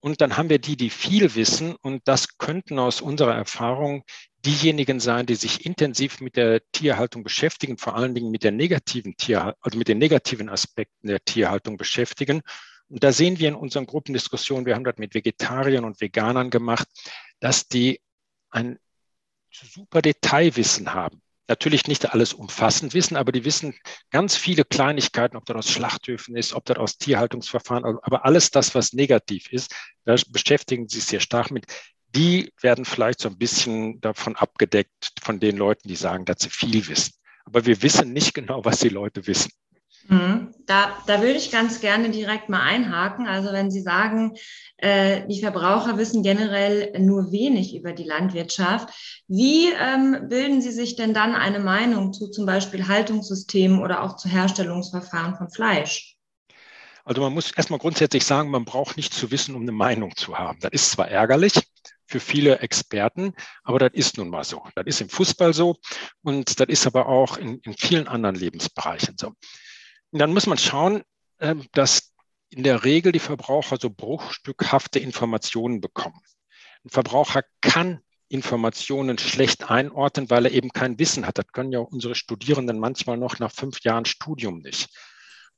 Und 0.00 0.20
dann 0.20 0.36
haben 0.36 0.50
wir 0.50 0.58
die, 0.58 0.76
die 0.76 0.90
viel 0.90 1.34
wissen. 1.36 1.74
Und 1.80 2.02
das 2.06 2.36
könnten 2.36 2.78
aus 2.78 3.00
unserer 3.00 3.34
Erfahrung 3.34 4.04
diejenigen 4.44 5.00
sein, 5.00 5.26
die 5.26 5.36
sich 5.36 5.64
intensiv 5.64 6.20
mit 6.20 6.36
der 6.36 6.60
Tierhaltung 6.72 7.22
beschäftigen, 7.22 7.78
vor 7.78 7.94
allen 7.94 8.14
Dingen 8.14 8.30
mit 8.30 8.42
der 8.42 8.50
negativen 8.50 9.16
Tier, 9.16 9.56
also 9.60 9.78
mit 9.78 9.88
den 9.88 9.98
negativen 9.98 10.48
Aspekten 10.48 11.06
der 11.06 11.24
Tierhaltung 11.24 11.76
beschäftigen 11.76 12.42
und 12.92 13.02
da 13.02 13.10
sehen 13.10 13.38
wir 13.38 13.48
in 13.48 13.54
unseren 13.54 13.86
Gruppendiskussionen, 13.86 14.66
wir 14.66 14.74
haben 14.74 14.84
das 14.84 14.98
mit 14.98 15.14
Vegetariern 15.14 15.86
und 15.86 16.02
Veganern 16.02 16.50
gemacht, 16.50 16.86
dass 17.40 17.66
die 17.66 18.02
ein 18.50 18.78
super 19.52 20.02
Detailwissen 20.02 20.94
haben. 20.94 21.20
Natürlich 21.48 21.86
nicht 21.86 22.12
alles 22.12 22.32
umfassend 22.32 22.94
wissen, 22.94 23.16
aber 23.16 23.32
die 23.32 23.44
wissen 23.44 23.74
ganz 24.10 24.36
viele 24.36 24.64
Kleinigkeiten, 24.64 25.36
ob 25.36 25.44
das 25.44 25.56
aus 25.56 25.70
Schlachthöfen 25.70 26.36
ist, 26.36 26.54
ob 26.54 26.64
das 26.64 26.78
aus 26.78 26.98
Tierhaltungsverfahren, 26.98 27.84
aber 27.84 28.24
alles 28.24 28.50
das, 28.50 28.74
was 28.74 28.92
negativ 28.92 29.52
ist, 29.52 29.74
da 30.04 30.14
beschäftigen 30.28 30.88
sie 30.88 31.00
sich 31.00 31.08
sehr 31.08 31.20
stark 31.20 31.50
mit. 31.50 31.66
Die 32.14 32.52
werden 32.60 32.84
vielleicht 32.84 33.20
so 33.20 33.28
ein 33.28 33.38
bisschen 33.38 34.00
davon 34.00 34.36
abgedeckt 34.36 35.12
von 35.20 35.40
den 35.40 35.56
Leuten, 35.56 35.88
die 35.88 35.96
sagen, 35.96 36.24
dass 36.24 36.40
sie 36.40 36.50
viel 36.50 36.86
wissen. 36.88 37.14
Aber 37.44 37.66
wir 37.66 37.82
wissen 37.82 38.12
nicht 38.12 38.34
genau, 38.34 38.64
was 38.64 38.78
die 38.78 38.88
Leute 38.88 39.26
wissen. 39.26 39.50
Mhm. 40.08 40.54
Da, 40.66 40.96
da 41.06 41.20
würde 41.20 41.38
ich 41.38 41.50
ganz 41.50 41.80
gerne 41.80 42.10
direkt 42.10 42.48
mal 42.48 42.62
einhaken. 42.62 43.26
Also 43.26 43.52
wenn 43.52 43.70
Sie 43.70 43.82
sagen, 43.82 44.36
äh, 44.76 45.26
die 45.28 45.40
Verbraucher 45.40 45.98
wissen 45.98 46.22
generell 46.22 46.92
nur 46.98 47.32
wenig 47.32 47.74
über 47.76 47.92
die 47.92 48.04
Landwirtschaft, 48.04 49.22
wie 49.28 49.68
ähm, 49.72 50.28
bilden 50.28 50.60
Sie 50.60 50.72
sich 50.72 50.96
denn 50.96 51.14
dann 51.14 51.34
eine 51.34 51.60
Meinung 51.60 52.12
zu 52.12 52.28
zum 52.30 52.46
Beispiel 52.46 52.88
Haltungssystemen 52.88 53.80
oder 53.80 54.02
auch 54.02 54.16
zu 54.16 54.28
Herstellungsverfahren 54.28 55.36
von 55.36 55.50
Fleisch? 55.50 56.16
Also 57.04 57.20
man 57.20 57.32
muss 57.32 57.50
erstmal 57.50 57.80
grundsätzlich 57.80 58.24
sagen, 58.24 58.50
man 58.50 58.64
braucht 58.64 58.96
nicht 58.96 59.12
zu 59.12 59.30
wissen, 59.30 59.54
um 59.56 59.62
eine 59.62 59.72
Meinung 59.72 60.14
zu 60.14 60.38
haben. 60.38 60.58
Das 60.60 60.72
ist 60.72 60.90
zwar 60.92 61.08
ärgerlich 61.08 61.54
für 62.06 62.20
viele 62.20 62.58
Experten, 62.60 63.34
aber 63.64 63.78
das 63.78 63.90
ist 63.94 64.18
nun 64.18 64.28
mal 64.28 64.44
so. 64.44 64.62
Das 64.76 64.84
ist 64.86 65.00
im 65.00 65.08
Fußball 65.08 65.52
so 65.52 65.76
und 66.22 66.60
das 66.60 66.68
ist 66.68 66.86
aber 66.86 67.06
auch 67.06 67.38
in, 67.38 67.58
in 67.60 67.74
vielen 67.74 68.06
anderen 68.06 68.36
Lebensbereichen 68.36 69.16
so. 69.18 69.32
Dann 70.12 70.34
muss 70.34 70.46
man 70.46 70.58
schauen, 70.58 71.02
ähm, 71.40 71.66
dass 71.72 72.12
in 72.50 72.62
der 72.62 72.84
Regel 72.84 73.12
die 73.12 73.18
Verbraucher 73.18 73.78
so 73.80 73.88
bruchstückhafte 73.88 74.98
Informationen 74.98 75.80
bekommen. 75.80 76.20
Ein 76.84 76.90
Verbraucher 76.90 77.42
kann 77.62 78.00
Informationen 78.28 79.18
schlecht 79.18 79.70
einordnen, 79.70 80.28
weil 80.28 80.46
er 80.46 80.52
eben 80.52 80.70
kein 80.70 80.98
Wissen 80.98 81.26
hat. 81.26 81.38
Das 81.38 81.46
können 81.52 81.72
ja 81.72 81.80
unsere 81.80 82.14
Studierenden 82.14 82.78
manchmal 82.78 83.16
noch 83.16 83.38
nach 83.38 83.52
fünf 83.52 83.80
Jahren 83.80 84.04
Studium 84.04 84.58
nicht. 84.58 84.90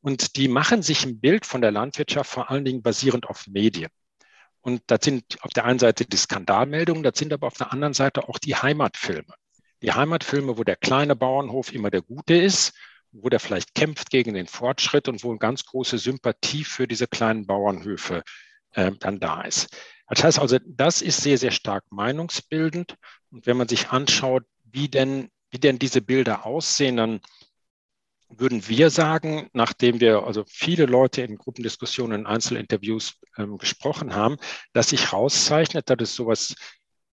Und 0.00 0.36
die 0.36 0.48
machen 0.48 0.82
sich 0.82 1.04
ein 1.04 1.18
Bild 1.18 1.46
von 1.46 1.60
der 1.60 1.72
Landwirtschaft 1.72 2.30
vor 2.30 2.50
allen 2.50 2.64
Dingen 2.64 2.82
basierend 2.82 3.26
auf 3.26 3.46
Medien. 3.48 3.90
Und 4.60 4.82
das 4.86 5.00
sind 5.02 5.42
auf 5.42 5.50
der 5.50 5.64
einen 5.64 5.78
Seite 5.78 6.04
die 6.04 6.16
Skandalmeldungen, 6.16 7.02
das 7.02 7.18
sind 7.18 7.32
aber 7.32 7.48
auf 7.48 7.56
der 7.56 7.72
anderen 7.72 7.94
Seite 7.94 8.28
auch 8.28 8.38
die 8.38 8.54
Heimatfilme. 8.54 9.34
Die 9.82 9.92
Heimatfilme, 9.92 10.56
wo 10.56 10.64
der 10.64 10.76
kleine 10.76 11.16
Bauernhof 11.16 11.72
immer 11.72 11.90
der 11.90 12.02
Gute 12.02 12.34
ist 12.34 12.72
wo 13.14 13.28
der 13.28 13.40
vielleicht 13.40 13.74
kämpft 13.74 14.10
gegen 14.10 14.34
den 14.34 14.46
Fortschritt 14.46 15.08
und 15.08 15.22
wo 15.22 15.30
eine 15.30 15.38
ganz 15.38 15.64
große 15.64 15.98
Sympathie 15.98 16.64
für 16.64 16.88
diese 16.88 17.06
kleinen 17.06 17.46
Bauernhöfe 17.46 18.22
äh, 18.72 18.92
dann 18.98 19.20
da 19.20 19.42
ist. 19.42 19.68
Das 20.08 20.24
heißt 20.24 20.38
also, 20.38 20.58
das 20.66 21.00
ist 21.00 21.22
sehr, 21.22 21.38
sehr 21.38 21.52
stark 21.52 21.84
meinungsbildend. 21.90 22.96
Und 23.30 23.46
wenn 23.46 23.56
man 23.56 23.68
sich 23.68 23.90
anschaut, 23.90 24.44
wie 24.64 24.88
denn, 24.88 25.30
wie 25.50 25.58
denn 25.58 25.78
diese 25.78 26.02
Bilder 26.02 26.44
aussehen, 26.44 26.96
dann 26.96 27.20
würden 28.28 28.66
wir 28.68 28.90
sagen, 28.90 29.48
nachdem 29.52 30.00
wir 30.00 30.24
also 30.24 30.44
viele 30.48 30.86
Leute 30.86 31.22
in 31.22 31.38
Gruppendiskussionen, 31.38 32.20
in 32.20 32.26
Einzelinterviews 32.26 33.20
ähm, 33.38 33.58
gesprochen 33.58 34.14
haben, 34.14 34.36
dass 34.72 34.90
sich 34.90 35.12
rauszeichnet, 35.12 35.88
dass 35.88 35.98
es 36.00 36.14
sowas 36.16 36.54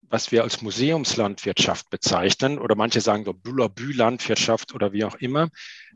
was 0.08 0.32
wir 0.32 0.42
als 0.42 0.62
Museumslandwirtschaft 0.62 1.90
bezeichnen, 1.90 2.58
oder 2.58 2.74
manche 2.76 3.00
sagen 3.00 3.24
so 3.24 3.32
Bülabü-Landwirtschaft 3.32 4.74
oder 4.74 4.92
wie 4.92 5.04
auch 5.04 5.16
immer, 5.16 5.48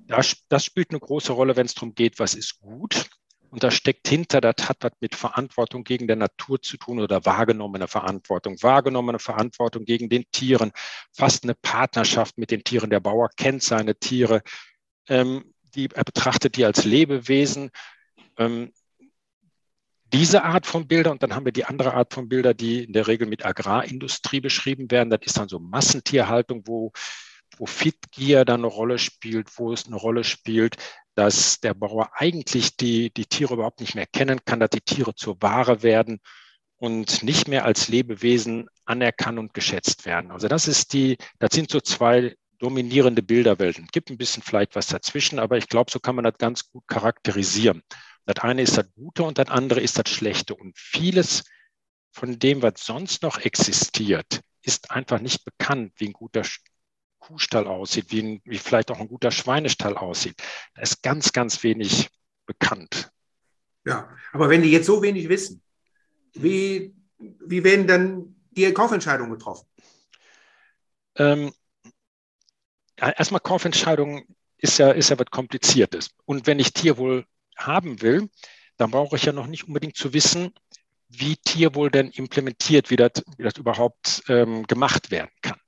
das, 0.07 0.37
das 0.49 0.65
spielt 0.65 0.91
eine 0.91 1.01
große 1.01 1.33
Rolle, 1.33 1.57
wenn 1.57 1.67
es 1.67 1.75
darum 1.75 1.95
geht, 1.95 2.19
was 2.19 2.35
ist 2.35 2.61
gut. 2.61 3.09
Und 3.51 3.63
da 3.63 3.71
steckt 3.71 4.09
hinter, 4.09 4.41
das 4.41 4.69
hat 4.69 4.79
was 4.81 4.93
mit 5.01 5.15
Verantwortung 5.15 5.83
gegen 5.85 6.07
der 6.07 6.17
Natur 6.17 6.61
zu 6.61 6.77
tun 6.77 7.01
oder 7.01 7.25
wahrgenommene 7.25 7.89
Verantwortung, 7.89 8.63
wahrgenommene 8.63 9.19
Verantwortung 9.19 9.85
gegen 9.85 10.11
den 10.11 10.25
Tieren, 10.31 10.73
fast 11.13 11.45
eine 11.45 11.55
Partnerschaft 11.55 12.37
mit 12.37 12.51
den 12.51 12.63
Tieren. 12.63 12.91
Der 12.91 13.01
Bauer 13.01 13.31
kennt 13.37 13.63
seine 13.63 13.95
Tiere, 13.95 14.43
ähm, 15.09 15.55
die, 15.75 15.89
er 15.95 16.05
betrachtet 16.05 16.57
die 16.57 16.65
als 16.65 16.85
Lebewesen. 16.85 17.71
Ähm, 18.37 18.73
diese 20.13 20.43
Art 20.45 20.67
von 20.67 20.87
Bilder 20.87 21.11
und 21.11 21.23
dann 21.23 21.35
haben 21.35 21.45
wir 21.45 21.53
die 21.53 21.65
andere 21.65 21.95
Art 21.95 22.15
von 22.15 22.29
Bilder, 22.29 22.55
die 22.55 22.85
in 22.85 22.93
der 22.93 23.07
Regel 23.07 23.27
mit 23.27 23.45
Agrarindustrie 23.45 24.41
beschrieben 24.41 24.91
werden. 24.91 25.11
Das 25.11 25.21
ist 25.25 25.37
dann 25.37 25.49
so 25.49 25.59
Massentierhaltung, 25.59 26.63
wo, 26.67 26.93
wo 27.57 27.67
Fitgier 27.67 28.45
dann 28.45 28.61
eine 28.61 28.69
Rolle 28.69 28.99
spielt, 28.99 29.59
wo 29.59 29.73
es 29.73 29.87
eine 29.87 29.97
Rolle 29.97 30.25
spielt, 30.25 30.77
dass 31.15 31.61
der 31.61 31.75
Bauer 31.75 32.11
eigentlich 32.15 32.77
die, 32.77 33.13
die 33.13 33.27
Tiere 33.27 33.55
überhaupt 33.55 33.81
nicht 33.81 33.95
mehr 33.95 34.07
kennen 34.07 34.41
kann, 34.45 34.61
dass 34.61 34.71
die 34.71 34.81
Tiere 34.81 35.15
zur 35.15 35.37
Ware 35.43 35.83
werden 35.83 36.21
und 36.77 37.23
nicht 37.23 37.49
mehr 37.49 37.65
als 37.65 37.89
Lebewesen 37.89 38.69
anerkannt 38.85 39.39
und 39.39 39.53
geschätzt 39.53 40.07
werden. 40.07 40.31
Also 40.31 40.49
das 40.49 40.69
ist 40.69 40.93
die, 40.93 41.19
das 41.39 41.53
sind 41.53 41.71
so 41.71 41.81
zwei 41.81 42.37
dominierende 42.59 43.23
Bilderwelten. 43.23 43.85
Es 43.85 43.93
gibt 43.93 44.11
ein 44.11 44.19
bisschen 44.19 44.43
vielleicht 44.43 44.75
was 44.75 44.87
dazwischen, 44.87 45.39
aber 45.39 45.59
ich 45.59 45.69
glaube, 45.69 45.91
so 45.91 46.01
kann 46.01 46.15
man 46.15 46.25
das 46.25 46.39
ganz 46.39 46.71
gut 46.71 46.87
charakterisieren. 46.87 47.83
Das 48.29 48.45
eine 48.45 48.61
ist 48.61 48.77
das 48.77 48.93
Gute 48.95 49.23
und 49.23 49.39
das 49.39 49.49
andere 49.49 49.81
ist 49.81 49.99
das 49.99 50.11
Schlechte. 50.11 50.55
Und 50.55 50.77
vieles 50.77 51.45
von 52.11 52.39
dem, 52.39 52.61
was 52.61 52.75
sonst 52.77 53.23
noch 53.23 53.39
existiert, 53.39 54.43
ist 54.61 54.91
einfach 54.91 55.19
nicht 55.19 55.47
bekannt, 55.47 55.95
wie 55.97 56.09
ein 56.09 56.13
guter 56.13 56.43
Kuhstall 57.21 57.67
aussieht, 57.67 58.13
wie, 58.13 58.21
ein, 58.21 58.43
wie 58.45 58.59
vielleicht 58.59 58.91
auch 58.91 59.01
ein 59.01 59.09
guter 59.09 59.31
Schweinestall 59.31 59.97
aussieht. 59.97 60.43
Da 60.75 60.83
ist 60.83 61.03
ganz, 61.03 61.33
ganz 61.33 61.63
wenig 61.63 62.11
bekannt. 62.45 63.11
Ja, 63.87 64.15
aber 64.33 64.51
wenn 64.51 64.63
die 64.63 64.73
jetzt 64.73 64.87
so 64.87 65.01
wenig 65.01 65.31
wissen, 65.31 65.63
wie, 66.35 66.95
wie 67.19 67.65
werden 67.65 67.87
dann 67.87 68.37
die 68.51 68.71
Kaufentscheidungen 68.75 69.33
getroffen? 69.33 69.67
Ähm, 71.17 71.55
ja, 73.01 73.09
erstmal 73.09 73.41
Kaufentscheidungen 73.41 74.27
ist 74.59 74.77
ja, 74.79 74.91
ist 74.91 75.09
ja 75.09 75.19
was 75.19 75.31
Kompliziertes. 75.31 76.11
Und 76.27 76.47
wenn 76.47 76.59
ich 76.59 76.75
Tierwohl 76.75 77.25
haben 77.59 78.01
will, 78.03 78.29
dann 78.77 78.91
brauche 78.91 79.17
ich 79.17 79.25
ja 79.25 79.33
noch 79.33 79.47
nicht 79.47 79.67
unbedingt 79.67 79.97
zu 79.97 80.13
wissen, 80.13 80.53
wie 81.09 81.37
Tierwohl 81.37 81.91
denn 81.91 82.11
implementiert, 82.11 82.91
wie 82.91 82.97
das, 82.97 83.25
wie 83.37 83.43
das 83.43 83.57
überhaupt 83.57 84.23
ähm, 84.29 84.67
gemacht 84.67 85.11
werden 85.11 85.31
kann. 85.43 85.59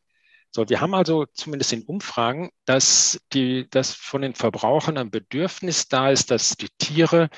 So, 0.52 0.68
wir 0.68 0.80
haben 0.80 0.94
also 0.94 1.26
zumindest 1.26 1.72
in 1.72 1.84
Umfragen, 1.84 2.50
dass, 2.64 3.20
die, 3.32 3.68
dass 3.70 3.94
von 3.94 4.22
den 4.22 4.34
Verbrauchern 4.34 4.98
ein 4.98 5.10
Bedürfnis 5.10 5.88
da 5.88 6.10
ist, 6.10 6.30
dass 6.30 6.56
die 6.56 6.68
Tiere, 6.78 7.30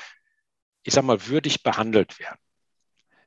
ich 0.81 0.93
sag 0.93 1.03
mal, 1.03 1.27
würdig 1.27 1.61
behandelt 1.61 2.19
werden. 2.19 2.39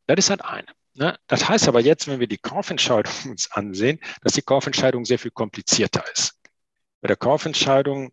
Das 0.06 0.18
ist 0.18 0.30
halt 0.30 0.44
eine. 0.44 0.66
Ne? 0.94 1.18
Das 1.28 1.48
heißt 1.48 1.68
aber 1.68 1.80
jetzt, 1.80 2.08
wenn 2.08 2.20
wir 2.20 2.26
die 2.26 2.38
Kaufentscheidung 2.38 3.12
uns 3.26 3.50
ansehen, 3.52 4.00
dass 4.22 4.32
die 4.32 4.42
Kaufentscheidung 4.42 5.04
sehr 5.04 5.18
viel 5.18 5.30
komplizierter 5.30 6.04
ist. 6.12 6.40
Bei 7.00 7.08
der 7.08 7.16
Kaufentscheidung 7.16 8.12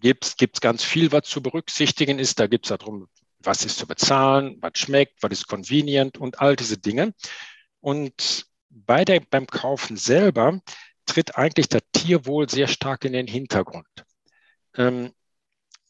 gibt 0.00 0.36
es 0.36 0.60
ganz 0.60 0.82
viel, 0.82 1.12
was 1.12 1.24
zu 1.24 1.42
berücksichtigen 1.42 2.18
ist. 2.18 2.38
Da 2.40 2.46
gibt 2.46 2.66
es 2.66 2.76
darum, 2.76 3.08
was 3.38 3.64
ist 3.64 3.78
zu 3.78 3.86
bezahlen, 3.86 4.58
was 4.60 4.78
schmeckt, 4.78 5.22
was 5.22 5.32
ist 5.32 5.48
convenient 5.48 6.18
und 6.18 6.40
all 6.40 6.56
diese 6.56 6.78
Dinge. 6.78 7.14
Und 7.80 8.46
bei 8.70 9.04
der, 9.04 9.20
beim 9.20 9.46
Kaufen 9.46 9.96
selber 9.96 10.60
tritt 11.06 11.36
eigentlich 11.36 11.68
das 11.68 11.82
Tierwohl 11.92 12.48
sehr 12.48 12.66
stark 12.66 13.04
in 13.04 13.12
den 13.12 13.26
Hintergrund. 13.26 13.86
Ähm, 14.76 15.12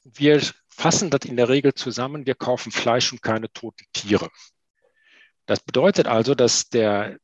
wir 0.04 0.42
fassen 0.68 1.10
das 1.10 1.24
in 1.24 1.36
der 1.36 1.48
Regel 1.48 1.72
zusammen, 1.74 2.26
wir 2.26 2.34
kaufen 2.34 2.72
Fleisch 2.72 3.12
und 3.12 3.22
keine 3.22 3.50
toten 3.52 3.84
Tiere. 3.92 4.28
Das 5.46 5.60
bedeutet 5.60 6.06
also, 6.06 6.34
dass 6.34 6.68
der, 6.68 7.18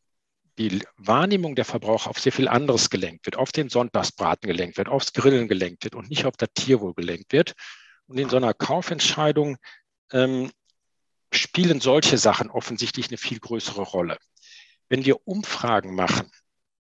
die 0.61 0.83
Wahrnehmung 0.99 1.55
der 1.55 1.65
Verbraucher 1.65 2.11
auf 2.11 2.19
sehr 2.19 2.33
viel 2.33 2.47
anderes 2.47 2.91
gelenkt 2.91 3.25
wird, 3.25 3.37
auf 3.37 3.51
den 3.51 3.71
Sonntagsbraten 3.71 4.47
gelenkt 4.47 4.77
wird, 4.77 4.89
aufs 4.89 5.15
Grillen 5.15 5.49
gelenkt 5.49 5.85
wird 5.85 5.95
und 5.95 6.11
nicht 6.11 6.27
auf 6.27 6.37
das 6.37 6.51
Tierwohl 6.55 6.93
gelenkt 6.93 7.33
wird. 7.33 7.55
Und 8.07 8.19
in 8.19 8.29
so 8.29 8.37
einer 8.37 8.53
Kaufentscheidung 8.53 9.57
ähm, 10.13 10.51
spielen 11.33 11.81
solche 11.81 12.19
Sachen 12.19 12.51
offensichtlich 12.51 13.09
eine 13.09 13.17
viel 13.17 13.41
größere 13.41 13.83
Rolle. 13.83 14.19
Wenn 14.91 15.07
wir 15.07 15.27
Umfragen 15.27 15.95
machen, 15.95 16.31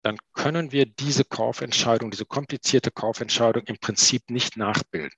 dann 0.03 0.19
können 0.33 0.73
wir 0.73 0.87
diese 0.87 1.25
Kaufentscheidung, 1.25 2.11
diese 2.11 2.25
komplizierte 2.25 2.91
Kaufentscheidung 2.91 3.63
im 3.65 3.79
Prinzip 3.79 4.29
nicht 4.29 4.57
nachbilden 4.57 5.15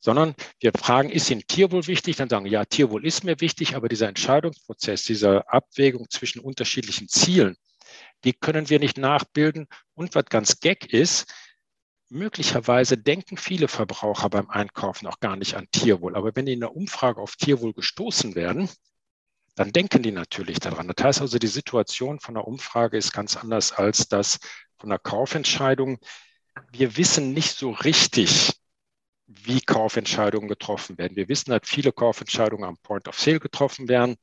sondern 0.00 0.36
wir 0.60 0.70
fragen, 0.72 1.10
ist 1.10 1.28
Ihnen 1.28 1.44
Tierwohl 1.48 1.88
wichtig? 1.88 2.14
Dann 2.14 2.28
sagen, 2.28 2.46
ja, 2.46 2.64
Tierwohl 2.64 3.04
ist 3.04 3.24
mir 3.24 3.40
wichtig, 3.40 3.74
aber 3.74 3.88
dieser 3.88 4.08
Entscheidungsprozess, 4.08 5.02
diese 5.02 5.48
Abwägung 5.48 6.08
zwischen 6.08 6.38
unterschiedlichen 6.38 7.08
Zielen, 7.08 7.56
die 8.24 8.32
können 8.32 8.68
wir 8.68 8.78
nicht 8.78 8.98
nachbilden. 8.98 9.66
Und 9.94 10.14
was 10.14 10.24
ganz 10.26 10.60
geck 10.60 10.92
ist, 10.92 11.32
möglicherweise 12.08 12.96
denken 12.96 13.36
viele 13.36 13.68
Verbraucher 13.68 14.30
beim 14.30 14.50
Einkaufen 14.50 15.06
auch 15.06 15.20
gar 15.20 15.36
nicht 15.36 15.54
an 15.54 15.70
Tierwohl. 15.70 16.16
Aber 16.16 16.34
wenn 16.34 16.46
die 16.46 16.54
in 16.54 16.60
der 16.60 16.74
Umfrage 16.74 17.20
auf 17.20 17.36
Tierwohl 17.36 17.74
gestoßen 17.74 18.34
werden, 18.34 18.68
dann 19.54 19.72
denken 19.72 20.02
die 20.02 20.12
natürlich 20.12 20.60
daran. 20.60 20.88
Das 20.88 21.04
heißt 21.04 21.20
also, 21.20 21.38
die 21.38 21.48
Situation 21.48 22.20
von 22.20 22.34
der 22.34 22.46
Umfrage 22.46 22.96
ist 22.96 23.12
ganz 23.12 23.36
anders 23.36 23.72
als 23.72 24.08
das 24.08 24.38
von 24.78 24.90
der 24.90 25.00
Kaufentscheidung. 25.00 25.98
Wir 26.70 26.96
wissen 26.96 27.32
nicht 27.32 27.56
so 27.56 27.70
richtig, 27.70 28.52
wie 29.26 29.60
Kaufentscheidungen 29.60 30.48
getroffen 30.48 30.96
werden. 30.96 31.16
Wir 31.16 31.28
wissen, 31.28 31.50
dass 31.50 31.60
viele 31.64 31.92
Kaufentscheidungen 31.92 32.64
am 32.64 32.78
Point 32.78 33.08
of 33.08 33.18
Sale 33.18 33.40
getroffen 33.40 33.88
werden 33.88 34.16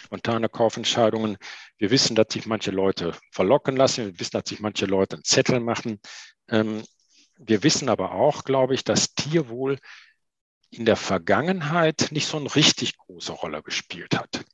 spontane 0.00 0.48
Kaufentscheidungen. 0.48 1.36
Wir 1.78 1.90
wissen, 1.90 2.16
dass 2.16 2.32
sich 2.32 2.46
manche 2.46 2.70
Leute 2.70 3.14
verlocken 3.30 3.76
lassen. 3.76 4.06
Wir 4.06 4.20
wissen, 4.20 4.32
dass 4.32 4.48
sich 4.48 4.60
manche 4.60 4.86
Leute 4.86 5.16
einen 5.16 5.24
Zettel 5.24 5.60
machen. 5.60 6.00
Ähm, 6.48 6.84
wir 7.36 7.62
wissen 7.62 7.88
aber 7.88 8.12
auch, 8.12 8.44
glaube 8.44 8.74
ich, 8.74 8.84
dass 8.84 9.14
Tierwohl 9.14 9.78
in 10.70 10.84
der 10.84 10.96
Vergangenheit 10.96 12.08
nicht 12.10 12.26
so 12.26 12.36
eine 12.36 12.54
richtig 12.54 12.96
große 12.96 13.32
Rolle 13.32 13.62
gespielt 13.62 14.16
hat, 14.16 14.44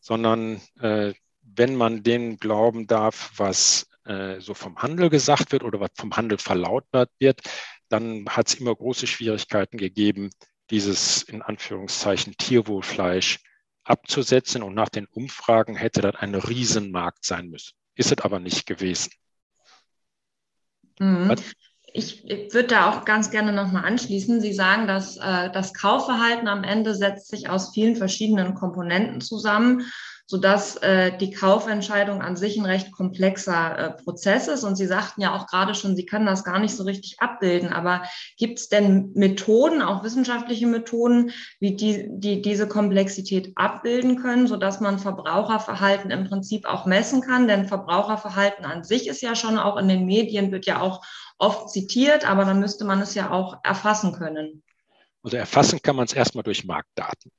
sondern 0.00 0.60
äh, 0.80 1.14
wenn 1.42 1.76
man 1.76 2.02
dem 2.02 2.38
glauben 2.38 2.86
darf, 2.86 3.32
was 3.36 3.86
äh, 4.04 4.40
so 4.40 4.54
vom 4.54 4.78
Handel 4.78 5.10
gesagt 5.10 5.52
wird 5.52 5.62
oder 5.62 5.80
was 5.80 5.90
vom 5.96 6.16
Handel 6.16 6.38
verlautbart 6.38 7.10
wird, 7.18 7.40
dann 7.88 8.24
hat 8.28 8.48
es 8.48 8.54
immer 8.54 8.74
große 8.74 9.06
Schwierigkeiten 9.06 9.76
gegeben, 9.76 10.30
dieses 10.70 11.22
in 11.22 11.42
Anführungszeichen 11.42 12.34
Tierwohlfleisch 12.36 13.40
abzusetzen. 13.84 14.62
Und 14.62 14.74
nach 14.74 14.88
den 14.88 15.06
Umfragen 15.06 15.76
hätte 15.76 16.00
das 16.00 16.16
ein 16.16 16.34
Riesenmarkt 16.34 17.24
sein 17.24 17.48
müssen. 17.48 17.74
Ist 17.94 18.12
es 18.12 18.18
aber 18.18 18.40
nicht 18.40 18.66
gewesen. 18.66 19.12
Mhm. 20.98 21.34
Ich, 21.94 22.24
ich 22.24 22.54
würde 22.54 22.68
da 22.68 22.90
auch 22.90 23.04
ganz 23.04 23.30
gerne 23.30 23.52
nochmal 23.52 23.84
anschließen. 23.84 24.40
Sie 24.40 24.54
sagen, 24.54 24.86
dass 24.86 25.18
äh, 25.18 25.50
das 25.50 25.74
Kaufverhalten 25.74 26.48
am 26.48 26.64
Ende 26.64 26.94
setzt 26.94 27.28
sich 27.28 27.50
aus 27.50 27.74
vielen 27.74 27.96
verschiedenen 27.96 28.54
Komponenten 28.54 29.20
zusammen 29.20 29.90
sodass 30.32 30.76
äh, 30.76 31.14
die 31.18 31.30
Kaufentscheidung 31.30 32.22
an 32.22 32.36
sich 32.36 32.56
ein 32.56 32.64
recht 32.64 32.90
komplexer 32.90 33.78
äh, 33.78 33.90
Prozess 34.02 34.48
ist. 34.48 34.64
Und 34.64 34.76
Sie 34.76 34.86
sagten 34.86 35.20
ja 35.20 35.36
auch 35.36 35.46
gerade 35.46 35.74
schon, 35.74 35.94
Sie 35.94 36.06
können 36.06 36.24
das 36.24 36.42
gar 36.42 36.58
nicht 36.58 36.74
so 36.74 36.84
richtig 36.84 37.16
abbilden. 37.20 37.70
Aber 37.70 38.04
gibt 38.38 38.58
es 38.58 38.70
denn 38.70 39.12
Methoden, 39.14 39.82
auch 39.82 40.02
wissenschaftliche 40.04 40.66
Methoden, 40.66 41.32
wie 41.60 41.76
die, 41.76 42.06
die 42.12 42.40
diese 42.40 42.66
Komplexität 42.66 43.52
abbilden 43.56 44.16
können, 44.16 44.46
sodass 44.46 44.80
man 44.80 44.98
Verbraucherverhalten 44.98 46.10
im 46.10 46.24
Prinzip 46.24 46.64
auch 46.64 46.86
messen 46.86 47.20
kann? 47.20 47.46
Denn 47.46 47.68
Verbraucherverhalten 47.68 48.64
an 48.64 48.84
sich 48.84 49.08
ist 49.08 49.20
ja 49.20 49.34
schon 49.34 49.58
auch 49.58 49.76
in 49.76 49.88
den 49.88 50.06
Medien, 50.06 50.50
wird 50.50 50.64
ja 50.64 50.80
auch 50.80 51.04
oft 51.36 51.68
zitiert, 51.68 52.26
aber 52.26 52.46
dann 52.46 52.58
müsste 52.58 52.86
man 52.86 53.02
es 53.02 53.14
ja 53.14 53.32
auch 53.32 53.58
erfassen 53.64 54.14
können. 54.14 54.62
Also 55.22 55.36
erfassen 55.36 55.82
kann 55.82 55.96
man 55.96 56.06
es 56.06 56.14
erstmal 56.14 56.42
durch 56.42 56.64
Marktdaten. 56.64 57.30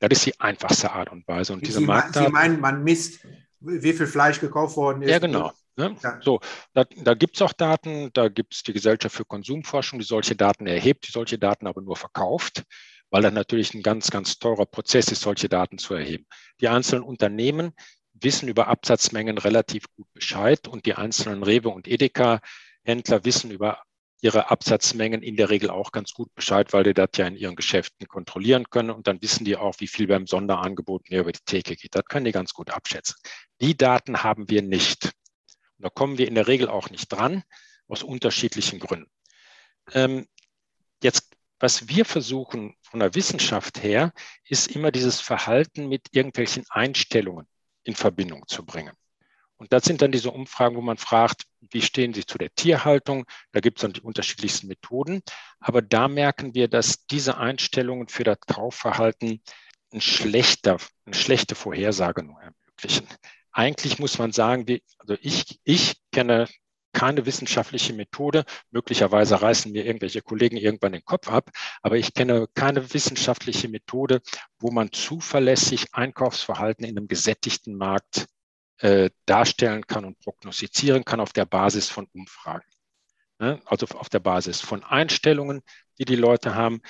Das 0.00 0.08
ist 0.10 0.26
die 0.26 0.40
einfachste 0.40 0.90
Art 0.90 1.10
und 1.12 1.28
Weise. 1.28 1.52
Und 1.52 1.66
diese 1.66 1.78
Sie, 1.78 1.84
Marktdaten, 1.84 2.26
Sie 2.26 2.32
meinen, 2.32 2.60
man 2.60 2.82
misst, 2.82 3.20
wie 3.60 3.92
viel 3.92 4.06
Fleisch 4.06 4.40
gekauft 4.40 4.76
worden 4.76 5.02
ist? 5.02 5.10
Ja, 5.10 5.18
genau. 5.18 5.52
Ne? 5.76 5.96
Ja. 6.02 6.18
So, 6.22 6.40
da, 6.72 6.84
da 6.84 7.14
gibt 7.14 7.36
es 7.36 7.42
auch 7.42 7.52
Daten, 7.52 8.10
da 8.12 8.28
gibt 8.28 8.54
es 8.54 8.62
die 8.62 8.72
Gesellschaft 8.72 9.14
für 9.14 9.24
Konsumforschung, 9.24 9.98
die 9.98 10.04
solche 10.04 10.34
Daten 10.34 10.66
erhebt, 10.66 11.06
die 11.06 11.12
solche 11.12 11.38
Daten 11.38 11.66
aber 11.66 11.82
nur 11.82 11.96
verkauft, 11.96 12.64
weil 13.10 13.22
das 13.22 13.32
natürlich 13.32 13.74
ein 13.74 13.82
ganz, 13.82 14.10
ganz 14.10 14.38
teurer 14.38 14.66
Prozess 14.66 15.12
ist, 15.12 15.22
solche 15.22 15.48
Daten 15.48 15.78
zu 15.78 15.94
erheben. 15.94 16.26
Die 16.60 16.68
einzelnen 16.68 17.04
Unternehmen 17.04 17.72
wissen 18.14 18.48
über 18.48 18.68
Absatzmengen 18.68 19.38
relativ 19.38 19.84
gut 19.96 20.06
Bescheid 20.12 20.66
und 20.66 20.86
die 20.86 20.94
einzelnen 20.94 21.42
Rewe 21.42 21.68
und 21.68 21.88
Edeka-Händler 21.88 23.24
wissen 23.24 23.50
über 23.50 23.82
ihre 24.22 24.50
Absatzmengen 24.50 25.22
in 25.22 25.36
der 25.36 25.50
Regel 25.50 25.70
auch 25.70 25.92
ganz 25.92 26.12
gut 26.12 26.34
Bescheid, 26.34 26.72
weil 26.72 26.84
die 26.84 26.94
das 26.94 27.10
ja 27.16 27.26
in 27.26 27.36
ihren 27.36 27.56
Geschäften 27.56 28.06
kontrollieren 28.06 28.68
können. 28.68 28.90
Und 28.90 29.06
dann 29.06 29.22
wissen 29.22 29.44
die 29.44 29.56
auch, 29.56 29.76
wie 29.78 29.86
viel 29.86 30.06
beim 30.06 30.26
Sonderangebot 30.26 31.10
mehr 31.10 31.20
über 31.20 31.32
die 31.32 31.40
Theke 31.44 31.76
geht. 31.76 31.94
Das 31.94 32.04
können 32.04 32.26
die 32.26 32.32
ganz 32.32 32.52
gut 32.52 32.70
abschätzen. 32.70 33.16
Die 33.60 33.76
Daten 33.76 34.22
haben 34.22 34.48
wir 34.50 34.62
nicht. 34.62 35.06
Und 35.06 35.84
da 35.84 35.88
kommen 35.88 36.18
wir 36.18 36.28
in 36.28 36.34
der 36.34 36.48
Regel 36.48 36.68
auch 36.68 36.90
nicht 36.90 37.08
dran, 37.08 37.42
aus 37.88 38.02
unterschiedlichen 38.02 38.78
Gründen. 38.78 39.10
Ähm, 39.92 40.26
jetzt, 41.02 41.30
was 41.58 41.88
wir 41.88 42.04
versuchen 42.04 42.74
von 42.82 43.00
der 43.00 43.14
Wissenschaft 43.14 43.82
her, 43.82 44.12
ist 44.44 44.68
immer 44.68 44.90
dieses 44.90 45.20
Verhalten 45.20 45.88
mit 45.88 46.08
irgendwelchen 46.12 46.64
Einstellungen 46.68 47.46
in 47.82 47.94
Verbindung 47.94 48.46
zu 48.46 48.64
bringen. 48.64 48.94
Und 49.60 49.74
das 49.74 49.84
sind 49.84 50.00
dann 50.00 50.10
diese 50.10 50.30
Umfragen, 50.30 50.74
wo 50.74 50.80
man 50.80 50.96
fragt, 50.96 51.42
wie 51.60 51.82
stehen 51.82 52.14
Sie 52.14 52.24
zu 52.24 52.38
der 52.38 52.48
Tierhaltung? 52.54 53.26
Da 53.52 53.60
gibt 53.60 53.76
es 53.76 53.82
dann 53.82 53.92
die 53.92 54.00
unterschiedlichsten 54.00 54.68
Methoden. 54.68 55.20
Aber 55.60 55.82
da 55.82 56.08
merken 56.08 56.54
wir, 56.54 56.66
dass 56.66 57.04
diese 57.06 57.36
Einstellungen 57.36 58.08
für 58.08 58.24
das 58.24 58.40
Kaufverhalten 58.40 59.42
ein 59.92 60.00
schlechter, 60.00 60.78
eine 61.04 61.14
schlechte 61.14 61.54
Vorhersage 61.54 62.22
nur 62.22 62.40
ermöglichen. 62.40 63.06
Eigentlich 63.52 63.98
muss 63.98 64.18
man 64.18 64.32
sagen, 64.32 64.66
wie, 64.66 64.82
also 64.96 65.14
ich, 65.20 65.60
ich 65.64 66.00
kenne 66.10 66.48
keine 66.94 67.26
wissenschaftliche 67.26 67.92
Methode. 67.92 68.44
Möglicherweise 68.70 69.42
reißen 69.42 69.70
mir 69.72 69.84
irgendwelche 69.84 70.22
Kollegen 70.22 70.56
irgendwann 70.56 70.92
den 70.92 71.04
Kopf 71.04 71.28
ab, 71.28 71.50
aber 71.82 71.98
ich 71.98 72.14
kenne 72.14 72.48
keine 72.54 72.94
wissenschaftliche 72.94 73.68
Methode, 73.68 74.22
wo 74.58 74.70
man 74.70 74.90
zuverlässig 74.90 75.92
Einkaufsverhalten 75.92 76.86
in 76.86 76.96
einem 76.96 77.08
gesättigten 77.08 77.76
Markt 77.76 78.26
äh, 78.80 79.10
darstellen 79.26 79.86
kann 79.86 80.04
und 80.04 80.18
prognostizieren 80.20 81.04
kann 81.04 81.20
auf 81.20 81.32
der 81.32 81.44
Basis 81.44 81.88
von 81.88 82.06
Umfragen. 82.12 82.66
Ne? 83.38 83.60
Also 83.64 83.86
auf 83.96 84.08
der 84.08 84.20
Basis 84.20 84.60
von 84.60 84.84
Einstellungen, 84.84 85.62
die 85.98 86.04
die 86.04 86.16
Leute 86.16 86.54
haben, 86.54 86.80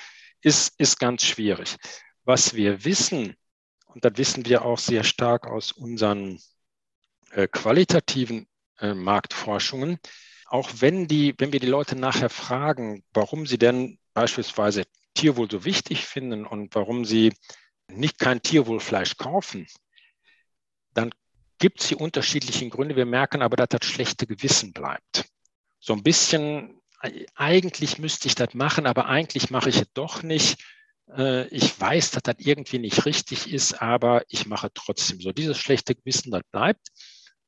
ist, 0.41 0.79
ist 0.79 0.99
ganz 0.99 1.23
schwierig. 1.23 1.75
Was 2.23 2.53
wir 2.53 2.83
wissen, 2.85 3.35
und 3.85 4.05
das 4.05 4.13
wissen 4.15 4.45
wir 4.45 4.63
auch 4.63 4.79
sehr 4.79 5.03
stark 5.03 5.47
aus 5.47 5.71
unseren 5.71 6.39
äh, 7.31 7.47
qualitativen 7.47 8.47
äh, 8.79 8.93
Marktforschungen, 8.93 9.97
auch 10.47 10.69
wenn, 10.79 11.07
die, 11.07 11.33
wenn 11.37 11.53
wir 11.53 11.59
die 11.59 11.67
Leute 11.67 11.95
nachher 11.95 12.29
fragen, 12.29 13.03
warum 13.13 13.45
sie 13.45 13.57
denn 13.57 13.99
beispielsweise 14.13 14.83
Tierwohl 15.13 15.49
so 15.49 15.65
wichtig 15.65 16.05
finden 16.05 16.45
und 16.45 16.75
warum 16.75 17.05
sie 17.05 17.33
nicht 17.87 18.19
kein 18.19 18.41
Tierwohlfleisch 18.41 19.17
kaufen, 19.17 19.67
gibt 21.61 21.79
es 21.79 21.87
die 21.87 21.95
unterschiedlichen 21.95 22.69
Gründe. 22.69 22.97
Wir 22.97 23.05
merken 23.05 23.41
aber, 23.41 23.55
dass 23.55 23.69
das 23.69 23.85
schlechte 23.85 24.27
Gewissen 24.27 24.73
bleibt. 24.73 25.25
So 25.79 25.93
ein 25.93 26.03
bisschen, 26.03 26.81
eigentlich 27.35 27.99
müsste 27.99 28.27
ich 28.27 28.35
das 28.35 28.53
machen, 28.53 28.85
aber 28.85 29.05
eigentlich 29.05 29.49
mache 29.51 29.69
ich 29.69 29.77
es 29.77 29.87
doch 29.93 30.23
nicht. 30.23 30.61
Äh, 31.15 31.47
ich 31.47 31.79
weiß, 31.79 32.11
dass 32.11 32.23
das 32.23 32.35
irgendwie 32.39 32.79
nicht 32.79 33.05
richtig 33.05 33.53
ist, 33.53 33.81
aber 33.81 34.23
ich 34.27 34.47
mache 34.47 34.69
trotzdem 34.73 35.21
so. 35.21 35.31
Dieses 35.31 35.57
schlechte 35.57 35.95
Gewissen, 35.95 36.31
das 36.31 36.41
bleibt. 36.51 36.89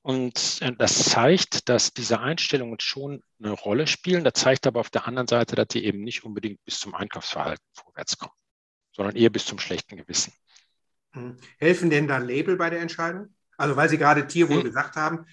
Und 0.04 0.62
äh, 0.62 0.73
das 0.78 1.04
zeigt, 1.06 1.67
dass 1.67 1.91
diese 1.91 2.19
Einstellungen 2.19 2.80
schon 2.80 3.23
eine 3.39 3.52
Rolle 3.52 3.88
spielen. 3.88 4.23
Das 4.23 4.34
zeigt 4.34 4.67
aber 4.67 4.80
auf 4.80 4.91
der 4.91 5.08
anderen 5.08 5.28
Seite, 5.28 5.56
dass 5.56 5.67
die 5.69 5.86
eben 5.86 6.04
nicht 6.04 6.23
unbedingt 6.23 6.63
bis 6.65 6.80
zum 6.80 6.93
Einkaufsverhalten 6.93 7.65
vorwärts 7.73 8.17
kommen, 8.17 8.36
sondern 8.91 9.15
eher 9.15 9.32
bis 9.32 9.45
zum 9.45 9.60
schlechten 9.60 9.97
Gewissen. 9.97 10.34
Hm. 11.13 11.38
Helfen 11.58 11.89
denn 11.89 12.08
da 12.08 12.19
Label 12.19 12.58
bei 12.58 12.69
der 12.69 12.82
Entscheidung? 12.82 13.34
Also 13.58 13.76
weil 13.76 13.89
Sie 13.89 13.98
gerade 13.98 14.28
Tierwohl 14.28 14.60
mhm. 14.60 14.66
gesagt 14.66 14.96
haben, 14.96 15.26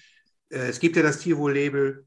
äh, 0.49 0.67
es 0.69 0.79
gibt 0.79 0.95
ja 0.95 1.03
das 1.03 1.19
Tierwohl-Label 1.19 2.05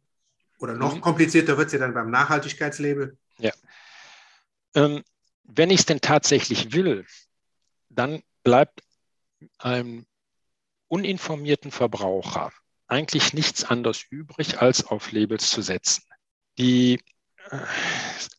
oder 0.58 0.74
noch 0.74 0.96
mhm. 0.96 1.00
komplizierter 1.00 1.56
wird 1.58 1.66
es 1.66 1.72
ja 1.72 1.78
dann 1.78 1.94
beim 1.94 2.10
Nachhaltigkeitslabel. 2.10 3.16
Ja. 3.38 3.52
Ähm, 4.74 5.02
wenn 5.44 5.70
ich 5.70 5.80
es 5.80 5.86
denn 5.86 6.00
tatsächlich 6.00 6.72
will, 6.72 7.06
dann 7.90 8.22
bleibt 8.42 8.82
einem 9.58 10.06
uninformierten 10.88 11.70
Verbraucher 11.70 12.52
eigentlich 12.86 13.32
nichts 13.32 13.64
anderes 13.64 14.04
übrig, 14.10 14.60
als 14.60 14.86
auf 14.86 15.12
Labels 15.12 15.50
zu 15.50 15.62
setzen. 15.62 16.04
Die 16.58 17.00
äh, 17.50 17.58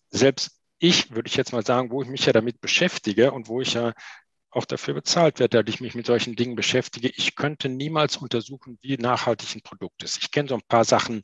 selbst 0.09 0.51
ich, 0.77 1.11
würde 1.11 1.27
ich 1.27 1.35
jetzt 1.35 1.51
mal 1.51 1.65
sagen, 1.65 1.91
wo 1.91 2.01
ich 2.01 2.09
mich 2.09 2.25
ja 2.25 2.33
damit 2.33 2.61
beschäftige 2.61 3.31
und 3.31 3.47
wo 3.47 3.61
ich 3.61 3.73
ja 3.73 3.93
auch 4.55 4.65
dafür 4.65 4.93
bezahlt 4.93 5.39
werde, 5.39 5.63
dass 5.63 5.73
ich 5.73 5.81
mich 5.81 5.95
mit 5.95 6.05
solchen 6.05 6.35
Dingen 6.35 6.55
beschäftige. 6.55 7.09
Ich 7.09 7.35
könnte 7.35 7.69
niemals 7.69 8.17
untersuchen, 8.17 8.79
wie 8.81 8.97
nachhaltig 8.97 9.55
ein 9.55 9.61
Produkt 9.61 10.03
ist. 10.03 10.17
Ich 10.21 10.31
kenne 10.31 10.49
so 10.49 10.55
ein 10.55 10.61
paar 10.67 10.85
Sachen, 10.85 11.23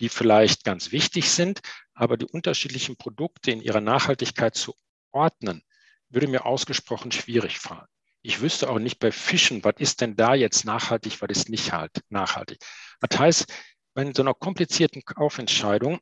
die 0.00 0.08
vielleicht 0.08 0.64
ganz 0.64 0.90
wichtig 0.90 1.30
sind, 1.30 1.60
aber 1.94 2.16
die 2.16 2.26
unterschiedlichen 2.26 2.96
Produkte 2.96 3.52
in 3.52 3.60
ihrer 3.60 3.80
Nachhaltigkeit 3.80 4.56
zu 4.56 4.74
ordnen, 5.12 5.62
würde 6.08 6.26
mir 6.26 6.44
ausgesprochen 6.44 7.12
schwierig 7.12 7.58
fallen. 7.58 7.86
Ich 8.22 8.40
wüsste 8.40 8.68
auch 8.70 8.78
nicht 8.78 8.98
bei 8.98 9.12
Fischen, 9.12 9.64
was 9.64 9.74
ist 9.78 10.00
denn 10.00 10.16
da 10.16 10.34
jetzt 10.34 10.64
nachhaltig, 10.64 11.20
was 11.22 11.28
ist 11.30 11.48
nicht 11.48 11.72
halt 11.72 11.92
nachhaltig. 12.08 12.58
Das 13.00 13.18
heißt, 13.18 13.46
bei 13.94 14.12
so 14.12 14.22
einer 14.22 14.34
komplizierten 14.34 15.04
Kaufentscheidung 15.04 16.00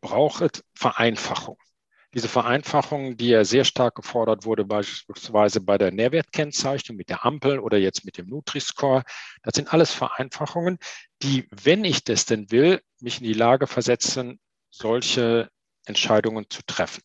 braucht 0.00 0.42
es 0.42 0.62
Vereinfachung. 0.74 1.58
Diese 2.16 2.28
Vereinfachung, 2.28 3.18
die 3.18 3.28
ja 3.28 3.44
sehr 3.44 3.64
stark 3.64 3.96
gefordert 3.96 4.46
wurde, 4.46 4.64
beispielsweise 4.64 5.60
bei 5.60 5.76
der 5.76 5.92
Nährwertkennzeichnung 5.92 6.96
mit 6.96 7.10
der 7.10 7.26
Ampel 7.26 7.58
oder 7.58 7.76
jetzt 7.76 8.06
mit 8.06 8.16
dem 8.16 8.26
Nutri-Score, 8.28 9.02
das 9.42 9.54
sind 9.54 9.70
alles 9.70 9.92
Vereinfachungen, 9.92 10.78
die, 11.22 11.46
wenn 11.50 11.84
ich 11.84 12.04
das 12.04 12.24
denn 12.24 12.50
will, 12.50 12.80
mich 13.00 13.18
in 13.18 13.24
die 13.24 13.34
Lage 13.34 13.66
versetzen, 13.66 14.40
solche 14.70 15.50
Entscheidungen 15.84 16.46
zu 16.48 16.62
treffen. 16.66 17.02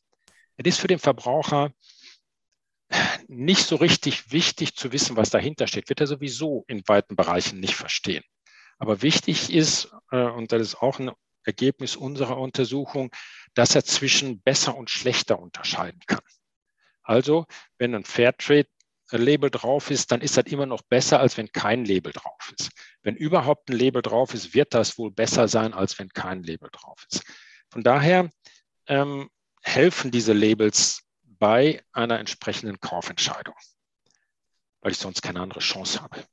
Es 0.56 0.65
ist 0.65 0.80
für 0.80 0.88
den 0.88 1.00
Verbraucher 1.00 1.74
nicht 3.28 3.65
so 3.65 3.76
richtig 3.76 4.32
wichtig 4.32 4.78
zu 4.78 4.93
wissen, 4.93 5.17
was 5.17 5.30
dahinter 5.30 5.67
steht, 5.67 5.89
wird 5.89 6.00
er 6.00 6.08
sowieso 6.08 6.63
in 6.69 6.88
weiten 6.88 7.17
Bereichen 7.17 7.60
nicht 7.60 7.76
verstehen. 7.76 8.24
Aber 8.78 9.02
wichtig 9.02 9.54
ist, 9.54 9.91
äh, 10.12 10.24
und 10.24 10.54
das 10.54 10.62
ist 10.62 10.76
auch 10.76 11.00
ein 11.00 11.12
Ergebnis 11.43 11.95
unserer 11.95 12.38
Untersuchung, 12.38 13.12
dass 13.54 13.75
er 13.75 13.84
zwischen 13.84 14.41
besser 14.41 14.75
und 14.75 14.89
schlechter 14.89 15.39
unterscheiden 15.39 16.01
kann. 16.06 16.21
Also, 17.04 17.45
wenn 17.77 17.95
ein 17.95 18.06
Fairtrade-Label 18.06 19.49
drauf 19.49 19.91
ist, 19.91 20.12
dann 20.12 20.21
ist 20.21 20.38
das 20.38 20.45
immer 20.45 20.65
noch 20.65 20.82
besser, 20.84 21.19
als 21.19 21.38
wenn 21.38 21.51
kein 21.51 21.86
Label 21.86 22.13
drauf 22.13 22.54
ist. 22.58 22.69
Wenn 23.01 23.15
überhaupt 23.15 23.69
ein 23.69 23.77
Label 23.77 24.01
drauf 24.01 24.34
ist, 24.34 24.54
wird 24.54 24.73
das 24.73 24.97
wohl 24.97 25.12
besser 25.12 25.47
sein, 25.47 25.73
als 25.73 25.97
wenn 25.99 26.10
kein 26.10 26.43
Label 26.43 26.69
drauf 26.71 27.06
ist. 27.12 27.23
Von 27.69 27.84
daher 27.84 28.30
ähm, 28.88 29.30
helfen 29.62 30.12
diese 30.12 30.34
Labels 30.34 31.04
bei 31.23 31.84
einer 31.91 32.19
entsprechenden 32.19 32.80
Kaufentscheidung, 32.80 33.56
weil 34.82 34.91
ich 34.91 34.97
sonst 34.97 35.21
keine 35.21 35.41
andere 35.41 35.60
Chance 35.60 36.01
habe. 36.01 36.23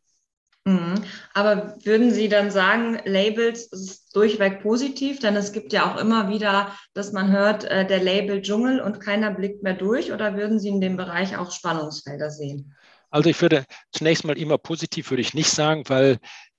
Mhm. 0.68 1.02
Aber 1.32 1.76
würden 1.84 2.10
Sie 2.12 2.28
dann 2.28 2.50
sagen, 2.50 3.00
Labels 3.06 3.72
ist 3.72 4.14
durchweg 4.14 4.60
positiv? 4.60 5.18
Denn 5.18 5.34
es 5.34 5.52
gibt 5.52 5.72
ja 5.72 5.90
auch 5.90 5.98
immer 5.98 6.28
wieder, 6.28 6.76
dass 6.92 7.12
man 7.12 7.32
hört, 7.32 7.64
äh, 7.64 7.86
der 7.86 8.02
Label 8.02 8.42
Dschungel 8.42 8.80
und 8.80 9.00
keiner 9.00 9.30
blickt 9.30 9.62
mehr 9.62 9.74
durch. 9.74 10.12
Oder 10.12 10.36
würden 10.36 10.60
Sie 10.60 10.68
in 10.68 10.82
dem 10.82 10.98
Bereich 10.98 11.38
auch 11.38 11.52
Spannungsfelder 11.52 12.30
sehen? 12.30 12.76
Also 13.08 13.30
ich 13.30 13.40
würde 13.40 13.64
zunächst 13.92 14.26
mal 14.26 14.36
immer 14.36 14.58
positiv 14.58 15.08
würde 15.10 15.22
ich 15.22 15.32
nicht 15.32 15.50
sagen, 15.50 15.84
weil 15.86 16.18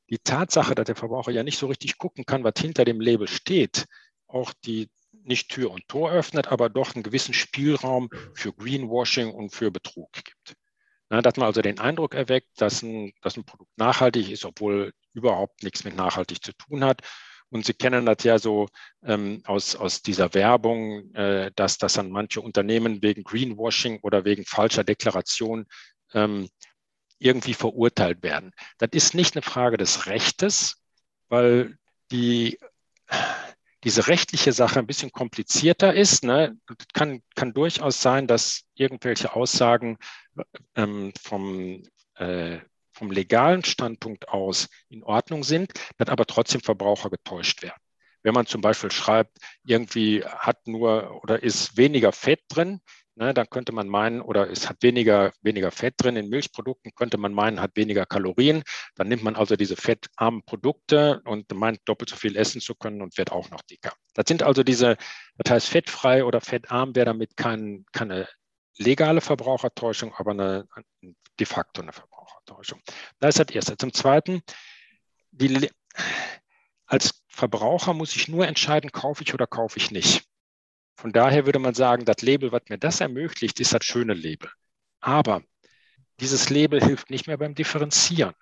die 0.09 0.17
Tatsache, 0.17 0.73
dass 0.73 0.85
der 0.85 0.95
Verbraucher 0.95 1.31
ja 1.31 1.43
nicht 1.43 1.59
so 1.59 1.67
richtig 1.67 1.99
gucken 1.99 2.25
kann, 2.25 2.43
was 2.43 2.53
hinter 2.57 2.85
dem 2.85 2.99
Label 2.99 3.27
steht, 3.27 3.85
auch 4.27 4.53
die 4.65 4.89
nicht 5.11 5.49
Tür 5.49 5.69
und 5.69 5.87
Tor 5.87 6.11
öffnet, 6.11 6.47
aber 6.47 6.69
doch 6.69 6.95
einen 6.95 7.03
gewissen 7.03 7.35
Spielraum 7.35 8.09
für 8.33 8.53
Greenwashing 8.53 9.29
und 9.29 9.51
für 9.51 9.69
Betrug 9.69 10.11
gibt. 10.13 10.55
Na, 11.09 11.21
dass 11.21 11.37
man 11.37 11.47
also 11.47 11.61
den 11.61 11.79
Eindruck 11.79 12.13
erweckt, 12.13 12.49
dass 12.61 12.83
ein, 12.83 13.11
dass 13.21 13.35
ein 13.35 13.43
Produkt 13.43 13.71
nachhaltig 13.77 14.29
ist, 14.29 14.45
obwohl 14.45 14.93
überhaupt 15.13 15.63
nichts 15.63 15.83
mit 15.83 15.95
nachhaltig 15.95 16.43
zu 16.43 16.53
tun 16.53 16.83
hat. 16.83 17.01
Und 17.49 17.65
Sie 17.65 17.73
kennen 17.73 18.05
das 18.05 18.23
ja 18.23 18.37
so 18.37 18.67
ähm, 19.03 19.41
aus, 19.45 19.75
aus 19.75 20.03
dieser 20.03 20.33
Werbung, 20.35 21.11
äh, 21.15 21.51
dass, 21.55 21.79
dass 21.79 21.93
dann 21.93 22.11
manche 22.11 22.41
Unternehmen 22.41 23.01
wegen 23.01 23.23
Greenwashing 23.23 23.99
oder 24.03 24.23
wegen 24.23 24.45
falscher 24.45 24.83
Deklaration 24.83 25.65
ähm, 26.13 26.47
irgendwie 27.17 27.55
verurteilt 27.55 28.21
werden. 28.21 28.51
Das 28.77 28.89
ist 28.93 29.15
nicht 29.15 29.35
eine 29.35 29.41
Frage 29.41 29.77
des 29.77 30.05
Rechtes, 30.05 30.81
weil 31.27 31.77
die, 32.11 32.59
diese 33.83 34.07
rechtliche 34.07 34.51
Sache 34.51 34.79
ein 34.79 34.87
bisschen 34.87 35.11
komplizierter 35.11 35.93
ist. 35.93 36.23
Ne? 36.23 36.57
Kann, 36.93 37.21
kann 37.35 37.53
durchaus 37.53 38.01
sein, 38.01 38.27
dass 38.27 38.63
irgendwelche 38.75 39.35
Aussagen 39.35 39.97
ähm, 40.75 41.13
vom, 41.21 41.83
äh, 42.15 42.59
vom 42.91 43.11
legalen 43.11 43.63
Standpunkt 43.63 44.27
aus 44.29 44.67
in 44.89 45.03
Ordnung 45.03 45.43
sind, 45.43 45.71
dass 45.97 46.09
aber 46.09 46.25
trotzdem 46.25 46.61
Verbraucher 46.61 47.09
getäuscht 47.09 47.61
werden. 47.61 47.79
Wenn 48.21 48.33
man 48.33 48.45
zum 48.45 48.59
Beispiel 48.59 48.91
schreibt, 48.91 49.37
irgendwie 49.63 50.25
hat 50.25 50.67
nur 50.67 51.23
oder 51.23 51.41
ist 51.41 51.77
weniger 51.77 52.11
Fett 52.11 52.41
drin, 52.49 52.81
ne, 53.19 53.33
dann 53.33 53.49
könnte 53.49 53.71
man 53.73 53.87
meinen, 53.87 54.21
oder 54.21 54.49
es 54.49 54.69
hat 54.69 54.81
weniger, 54.81 55.31
weniger 55.41 55.71
Fett 55.71 55.95
drin 55.97 56.15
in 56.15 56.29
Milchprodukten, 56.29 56.93
könnte 56.95 57.17
man 57.17 57.33
meinen, 57.33 57.61
hat 57.61 57.75
weniger 57.75 58.05
Kalorien. 58.05 58.63
Dann 58.95 59.09
nimmt 59.09 59.23
man 59.23 59.35
also 59.35 59.55
diese 59.55 59.75
fettarmen 59.75 60.41
Produkte 60.43 61.21
und 61.25 61.53
meint, 61.53 61.81
doppelt 61.85 62.09
so 62.09 62.15
viel 62.15 62.35
essen 62.37 62.61
zu 62.61 62.75
können 62.75 63.01
und 63.01 63.17
wird 63.17 63.31
auch 63.31 63.49
noch 63.51 63.61
dicker. 63.61 63.93
Das 64.13 64.25
sind 64.27 64.41
also 64.41 64.63
diese, 64.63 64.97
das 65.37 65.51
heißt, 65.51 65.67
fettfrei 65.67 66.23
oder 66.23 66.41
fettarm 66.41 66.95
wäre 66.95 67.07
damit 67.07 67.35
kein, 67.35 67.85
keine 67.91 68.27
legale 68.77 69.21
Verbrauchertäuschung, 69.21 70.13
aber 70.15 70.31
eine, 70.31 70.65
de 71.01 71.45
facto 71.45 71.81
eine 71.81 71.91
Verbrauchertäuschung. 71.91 72.81
Das 73.19 73.35
ist 73.35 73.49
das 73.49 73.55
Erste. 73.55 73.77
Zum 73.77 73.93
Zweiten, 73.93 74.41
die, 75.31 75.69
als 76.85 77.21
Verbraucher 77.27 77.93
muss 77.93 78.15
ich 78.15 78.29
nur 78.29 78.47
entscheiden, 78.47 78.91
kaufe 78.91 79.23
ich 79.23 79.33
oder 79.33 79.45
kaufe 79.45 79.77
ich 79.77 79.91
nicht. 79.91 80.28
Von 80.99 81.13
daher 81.13 81.45
würde 81.45 81.59
man 81.59 81.73
sagen, 81.73 82.03
das 82.03 82.21
Label, 82.21 82.51
was 82.51 82.63
mir 82.67 82.77
das 82.77 82.99
ermöglicht, 82.99 83.61
ist 83.61 83.73
das 83.73 83.85
schöne 83.85 84.13
Label. 84.13 84.51
Aber 84.99 85.41
dieses 86.19 86.49
Label 86.49 86.83
hilft 86.83 87.09
nicht 87.09 87.25
mehr 87.25 87.37
beim 87.37 87.55
Differenzieren. 87.55 88.33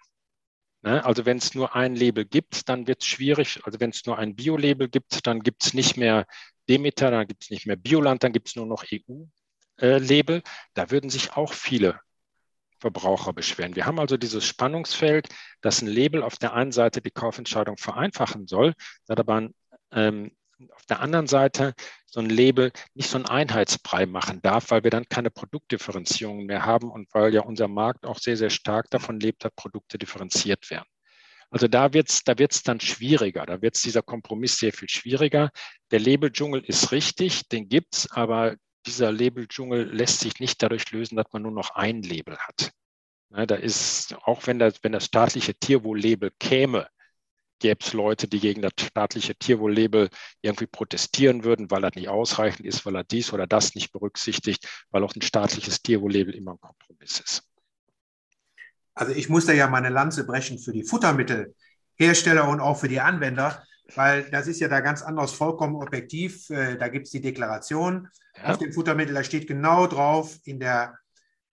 Ne? 0.82 1.06
Also 1.06 1.28
wenn 1.28 1.38
es 1.38 1.54
nur 1.54 1.76
ein 1.76 1.96
Label 1.96 2.26
gibt, 2.26 2.68
dann 2.68 2.88
wird 2.88 3.04
es 3.04 3.08
schwierig. 3.08 3.60
Also 3.64 3.80
wenn 3.80 3.92
es 3.92 4.04
nur 4.08 4.18
ein 4.18 4.36
Bio-Label 4.36 4.90
gibt, 4.90 5.28
dann 5.28 5.44
gibt 5.44 5.66
es 5.66 5.76
nicht 5.76 5.98
mehr 5.98 6.26
Demeter, 6.68 7.12
dann 7.12 7.28
gibt 7.28 7.44
es 7.44 7.52
nicht 7.52 7.68
mehr 7.68 7.76
Bioland, 7.76 8.24
dann 8.24 8.34
gibt 8.34 8.48
es 8.48 8.56
nur 8.56 8.66
noch 8.66 8.84
EU. 8.92 9.26
Äh, 9.80 10.00
Label, 10.00 10.42
da 10.74 10.90
würden 10.90 11.12
sich 11.12 11.34
auch 11.34 11.54
viele 11.54 12.00
Verbraucher 12.80 13.34
beschweren. 13.34 13.76
Wir 13.76 13.86
haben 13.86 14.00
also 14.00 14.18
dieses 14.18 14.44
Spannungsfeld, 14.46 15.30
dass 15.62 15.84
ein 15.84 15.88
Label 15.88 16.24
auf 16.24 16.38
der 16.38 16.54
einen 16.54 16.72
Seite 16.72 17.04
die 17.04 17.12
Kaufentscheidung 17.12 17.78
vereinfachen 17.78 18.48
soll, 18.48 18.74
dass 19.06 19.20
aber 19.20 19.48
ähm, 19.92 20.32
auf 20.74 20.86
der 20.86 21.02
anderen 21.02 21.28
Seite 21.28 21.74
so 22.06 22.20
ein 22.20 22.30
Label 22.30 22.72
nicht 22.94 23.10
so 23.10 23.18
einen 23.18 23.26
Einheitsbrei 23.26 24.06
machen 24.06 24.42
darf, 24.42 24.72
weil 24.72 24.84
wir 24.84 24.92
dann 24.92 25.08
keine 25.10 25.30
Produktdifferenzierungen 25.30 26.46
mehr 26.46 26.66
haben 26.66 26.90
und 26.90 27.14
weil 27.14 27.34
ja 27.34 27.42
unser 27.42 27.68
Markt 27.68 28.06
auch 28.06 28.18
sehr, 28.18 28.38
sehr 28.38 28.50
stark 28.50 28.90
davon 28.90 29.20
lebt, 29.20 29.44
dass 29.44 29.52
Produkte 29.56 29.98
differenziert 29.98 30.70
werden. 30.70 30.88
Also 31.50 31.68
da 31.68 31.94
wird 31.94 32.10
es 32.10 32.24
da 32.24 32.38
wird's 32.38 32.64
dann 32.64 32.80
schwieriger, 32.82 33.46
da 33.46 33.62
wird 33.62 33.76
es 33.76 33.82
dieser 33.82 34.02
Kompromiss 34.02 34.58
sehr 34.58 34.74
viel 34.74 34.90
schwieriger. 34.90 35.50
Der 35.92 36.00
Labeldschungel 36.00 36.62
ist 36.64 36.92
richtig, 36.92 37.48
den 37.48 37.70
gibt 37.70 37.96
es, 37.96 38.12
aber 38.12 38.56
dieser 38.86 39.12
Labeldschungel 39.12 39.84
lässt 39.94 40.22
sich 40.22 40.40
nicht 40.40 40.62
dadurch 40.62 40.92
lösen, 40.92 41.16
dass 41.16 41.32
man 41.32 41.44
nur 41.44 41.52
noch 41.52 41.72
ein 41.72 42.02
Label 42.02 42.38
hat. 42.38 42.72
Ja, 43.30 43.46
da 43.46 43.56
ist, 43.56 44.16
auch 44.24 44.48
wenn 44.48 44.60
das, 44.60 44.76
wenn 44.84 44.94
das 44.94 45.06
staatliche 45.06 45.54
Tierwohl-Label 45.54 46.32
käme, 46.40 46.88
gäbe 47.60 47.80
es 47.82 47.94
Leute, 47.94 48.28
die 48.28 48.40
gegen 48.40 48.62
das 48.62 48.74
staatliche 48.80 49.36
Tierwohl-Label 49.36 50.10
irgendwie 50.42 50.68
protestieren 50.68 51.44
würden, 51.44 51.70
weil 51.72 51.82
das 51.82 51.96
nicht 51.96 52.10
ausreichend 52.10 52.66
ist, 52.66 52.86
weil 52.86 52.96
er 52.96 53.04
dies 53.04 53.34
oder 53.34 53.48
das 53.48 53.76
nicht 53.76 53.92
berücksichtigt, 53.92 54.68
weil 54.92 55.04
auch 55.04 55.16
ein 55.16 55.22
staatliches 55.22 55.82
Tierwohl-Label 55.82 56.36
immer 56.36 56.54
ein 56.54 56.62
Kompromiss 56.62 57.20
ist. 57.20 57.44
Also 58.94 59.14
ich 59.14 59.30
muss 59.30 59.46
da 59.46 59.54
ja 59.54 59.68
meine 59.68 59.90
Lanze 59.90 60.26
brechen 60.26 60.58
für 60.58 60.72
die 60.72 60.84
Futtermittelhersteller 60.84 62.48
und 62.50 62.60
auch 62.60 62.80
für 62.80 62.88
die 62.88 63.00
Anwender, 63.00 63.64
weil 63.96 64.30
das 64.32 64.48
ist 64.48 64.60
ja 64.60 64.68
da 64.68 64.80
ganz 64.80 65.02
anders 65.02 65.32
vollkommen 65.32 65.76
objektiv. 65.76 66.50
Äh, 66.50 66.78
da 66.78 66.88
gibt 66.88 67.06
es 67.06 67.12
die 67.12 67.22
Deklaration 67.22 68.08
ja. 68.36 68.46
auf 68.46 68.58
dem 68.58 68.74
Futtermittel, 68.74 69.14
da 69.14 69.24
steht 69.24 69.48
genau 69.48 69.88
drauf 69.88 70.38
in 70.44 70.60
der 70.60 70.98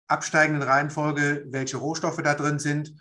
absteigenden 0.07 0.63
Reihenfolge, 0.63 1.45
welche 1.47 1.77
Rohstoffe 1.77 2.21
da 2.23 2.33
drin 2.33 2.59
sind. 2.59 2.93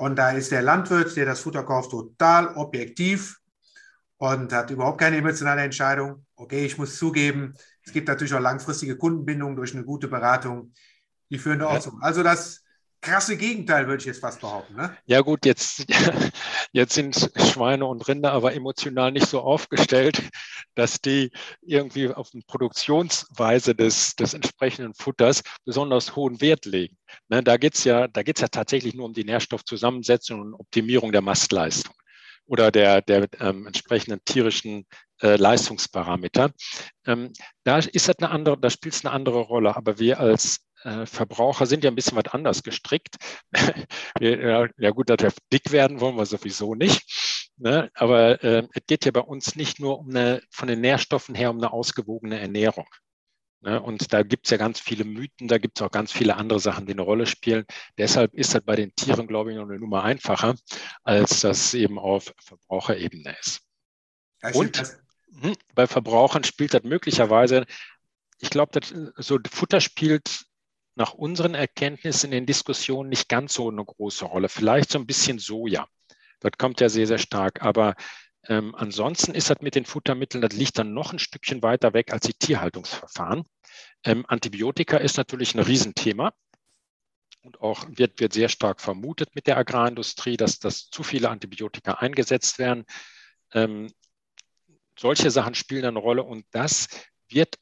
Und 0.00 0.16
da 0.16 0.30
ist 0.30 0.50
der 0.50 0.62
Landwirt, 0.62 1.14
der 1.14 1.26
das 1.26 1.40
Futter 1.40 1.62
kauft, 1.62 1.90
total 1.90 2.54
objektiv 2.56 3.38
und 4.16 4.50
hat 4.50 4.70
überhaupt 4.70 4.98
keine 4.98 5.18
emotionale 5.18 5.60
Entscheidung. 5.60 6.24
Okay, 6.36 6.64
ich 6.64 6.78
muss 6.78 6.96
zugeben, 6.96 7.52
es 7.84 7.92
gibt 7.92 8.08
natürlich 8.08 8.32
auch 8.32 8.40
langfristige 8.40 8.96
Kundenbindungen 8.96 9.56
durch 9.56 9.74
eine 9.74 9.84
gute 9.84 10.08
Beratung. 10.08 10.72
Die 11.28 11.36
führen 11.36 11.58
da 11.58 11.66
auch 11.66 11.80
zu. 11.80 11.98
Also 12.00 12.22
das 12.22 12.64
krasse 13.00 13.36
Gegenteil, 13.36 13.86
würde 13.86 14.00
ich 14.00 14.06
jetzt 14.06 14.20
fast 14.20 14.40
behaupten. 14.40 14.76
Ne? 14.76 14.96
Ja 15.06 15.20
gut, 15.20 15.46
jetzt, 15.46 15.86
jetzt 16.72 16.94
sind 16.94 17.30
Schweine 17.36 17.86
und 17.86 18.06
Rinder 18.06 18.32
aber 18.32 18.54
emotional 18.54 19.12
nicht 19.12 19.26
so 19.26 19.40
aufgestellt, 19.40 20.22
dass 20.74 21.00
die 21.00 21.30
irgendwie 21.62 22.08
auf 22.08 22.30
die 22.30 22.42
Produktionsweise 22.46 23.74
des, 23.74 24.14
des 24.16 24.34
entsprechenden 24.34 24.94
Futters 24.94 25.42
besonders 25.64 26.14
hohen 26.16 26.40
Wert 26.40 26.66
legen. 26.66 26.96
Ne, 27.28 27.42
da 27.42 27.56
geht 27.56 27.74
es 27.74 27.84
ja, 27.84 28.06
ja 28.14 28.48
tatsächlich 28.48 28.94
nur 28.94 29.06
um 29.06 29.14
die 29.14 29.24
Nährstoffzusammensetzung 29.24 30.40
und 30.40 30.54
Optimierung 30.54 31.12
der 31.12 31.22
Mastleistung 31.22 31.94
oder 32.46 32.72
der, 32.72 33.00
der 33.00 33.28
ähm, 33.38 33.66
entsprechenden 33.66 34.24
tierischen 34.24 34.84
äh, 35.22 35.36
Leistungsparameter. 35.36 36.50
Ähm, 37.06 37.32
da 37.62 37.78
ist 37.78 38.08
das 38.08 38.18
eine 38.18 38.30
andere, 38.30 38.58
da 38.58 38.70
spielt 38.70 38.94
es 38.94 39.04
eine 39.04 39.14
andere 39.14 39.40
Rolle. 39.40 39.76
Aber 39.76 39.98
wir 40.00 40.18
als 40.18 40.58
äh, 40.84 41.06
Verbraucher 41.06 41.66
sind 41.66 41.84
ja 41.84 41.90
ein 41.90 41.94
bisschen 41.94 42.16
was 42.16 42.32
anders 42.32 42.62
gestrickt. 42.62 43.16
ja, 44.20 44.66
ja, 44.78 44.90
gut, 44.90 45.10
dass 45.10 45.18
wir 45.20 45.32
dick 45.52 45.72
werden 45.72 46.00
wollen 46.00 46.16
wir 46.16 46.26
sowieso 46.26 46.74
nicht. 46.74 47.50
Ne? 47.56 47.90
Aber 47.94 48.42
äh, 48.42 48.66
es 48.72 48.82
geht 48.86 49.04
ja 49.04 49.10
bei 49.10 49.20
uns 49.20 49.56
nicht 49.56 49.80
nur 49.80 49.98
um 49.98 50.10
eine, 50.10 50.42
von 50.50 50.68
den 50.68 50.80
Nährstoffen 50.80 51.34
her 51.34 51.50
um 51.50 51.58
eine 51.58 51.72
ausgewogene 51.72 52.40
Ernährung. 52.40 52.86
Ne? 53.60 53.80
Und 53.80 54.12
da 54.12 54.22
gibt 54.22 54.46
es 54.46 54.50
ja 54.50 54.56
ganz 54.56 54.80
viele 54.80 55.04
Mythen, 55.04 55.48
da 55.48 55.58
gibt 55.58 55.78
es 55.78 55.82
auch 55.86 55.90
ganz 55.90 56.12
viele 56.12 56.36
andere 56.36 56.60
Sachen, 56.60 56.86
die 56.86 56.92
eine 56.92 57.02
Rolle 57.02 57.26
spielen. 57.26 57.66
Deshalb 57.98 58.32
ist 58.34 58.54
das 58.54 58.62
bei 58.62 58.76
den 58.76 58.94
Tieren, 58.94 59.26
glaube 59.26 59.50
ich, 59.50 59.58
noch 59.58 59.68
eine 59.68 59.78
Nummer 59.78 60.04
einfacher, 60.04 60.54
als 61.02 61.40
das 61.40 61.74
eben 61.74 61.98
auf 61.98 62.32
Verbraucherebene 62.38 63.36
ist. 63.38 63.60
Und 64.54 64.82
hm, 65.42 65.54
bei 65.74 65.86
Verbrauchern 65.86 66.44
spielt 66.44 66.72
das 66.72 66.82
möglicherweise 66.82 67.66
ich 68.40 68.50
glaube, 68.50 68.80
so 69.16 69.38
Futter 69.50 69.80
spielt 69.80 70.46
nach 70.94 71.14
unseren 71.14 71.54
Erkenntnissen 71.54 72.26
in 72.26 72.40
den 72.40 72.46
Diskussionen 72.46 73.08
nicht 73.08 73.28
ganz 73.28 73.54
so 73.54 73.70
eine 73.70 73.84
große 73.84 74.24
Rolle. 74.24 74.48
Vielleicht 74.48 74.90
so 74.90 74.98
ein 74.98 75.06
bisschen 75.06 75.38
Soja. 75.38 75.86
Das 76.40 76.52
kommt 76.58 76.80
ja 76.80 76.88
sehr, 76.88 77.06
sehr 77.06 77.18
stark. 77.18 77.62
Aber 77.62 77.94
ähm, 78.48 78.74
ansonsten 78.74 79.34
ist 79.34 79.50
das 79.50 79.60
mit 79.60 79.74
den 79.74 79.84
Futtermitteln, 79.84 80.40
das 80.40 80.52
liegt 80.52 80.78
dann 80.78 80.94
noch 80.94 81.12
ein 81.12 81.18
Stückchen 81.18 81.62
weiter 81.62 81.92
weg 81.92 82.12
als 82.12 82.26
die 82.26 82.34
Tierhaltungsverfahren. 82.34 83.44
Ähm, 84.04 84.24
Antibiotika 84.26 84.96
ist 84.96 85.18
natürlich 85.18 85.54
ein 85.54 85.60
Riesenthema 85.60 86.32
und 87.42 87.60
auch 87.60 87.86
wird, 87.88 88.20
wird 88.20 88.32
sehr 88.32 88.48
stark 88.48 88.80
vermutet 88.80 89.34
mit 89.34 89.46
der 89.46 89.58
Agrarindustrie, 89.58 90.36
dass, 90.36 90.58
dass 90.58 90.88
zu 90.88 91.02
viele 91.02 91.28
Antibiotika 91.28 91.94
eingesetzt 91.94 92.58
werden. 92.58 92.84
Ähm, 93.52 93.92
solche 94.98 95.30
Sachen 95.30 95.54
spielen 95.54 95.84
eine 95.84 95.98
Rolle 95.98 96.22
und 96.22 96.46
das 96.50 96.88
wird 97.28 97.56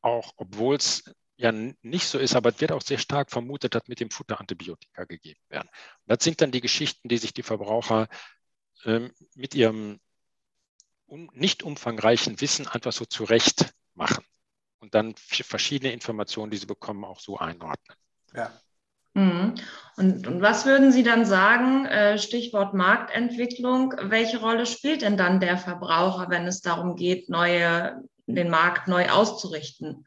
auch, 0.00 0.32
obwohl 0.36 0.76
es 0.76 1.04
ja 1.36 1.52
nicht 1.52 2.06
so 2.06 2.18
ist, 2.18 2.36
aber 2.36 2.50
es 2.50 2.60
wird 2.60 2.72
auch 2.72 2.82
sehr 2.82 2.98
stark 2.98 3.30
vermutet, 3.30 3.74
dass 3.74 3.88
mit 3.88 4.00
dem 4.00 4.10
Futter 4.10 4.40
Antibiotika 4.40 5.04
gegeben 5.04 5.40
werden. 5.48 5.68
Und 5.68 6.16
das 6.16 6.22
sind 6.22 6.40
dann 6.40 6.52
die 6.52 6.60
Geschichten, 6.60 7.08
die 7.08 7.18
sich 7.18 7.34
die 7.34 7.42
Verbraucher 7.42 8.08
ähm, 8.84 9.12
mit 9.34 9.54
ihrem 9.54 10.00
um, 11.06 11.30
nicht 11.34 11.62
umfangreichen 11.62 12.40
Wissen 12.40 12.66
einfach 12.66 12.92
so 12.92 13.04
zurecht 13.04 13.74
machen 13.94 14.24
und 14.78 14.94
dann 14.94 15.14
verschiedene 15.16 15.92
Informationen, 15.92 16.50
die 16.50 16.56
sie 16.56 16.66
bekommen, 16.66 17.04
auch 17.04 17.20
so 17.20 17.38
einordnen. 17.38 17.96
Ja. 18.34 18.52
Mhm. 19.14 19.54
Und, 19.96 20.26
und, 20.26 20.40
was 20.42 20.66
würden 20.66 20.90
Sie 20.90 21.04
dann 21.04 21.24
sagen, 21.24 21.86
äh, 21.86 22.18
Stichwort 22.18 22.74
Marktentwicklung, 22.74 23.94
welche 24.02 24.40
Rolle 24.40 24.66
spielt 24.66 25.02
denn 25.02 25.16
dann 25.16 25.38
der 25.38 25.56
Verbraucher, 25.56 26.30
wenn 26.30 26.46
es 26.48 26.62
darum 26.62 26.96
geht, 26.96 27.28
neue, 27.28 28.02
den 28.26 28.50
Markt 28.50 28.88
neu 28.88 29.08
auszurichten? 29.08 30.04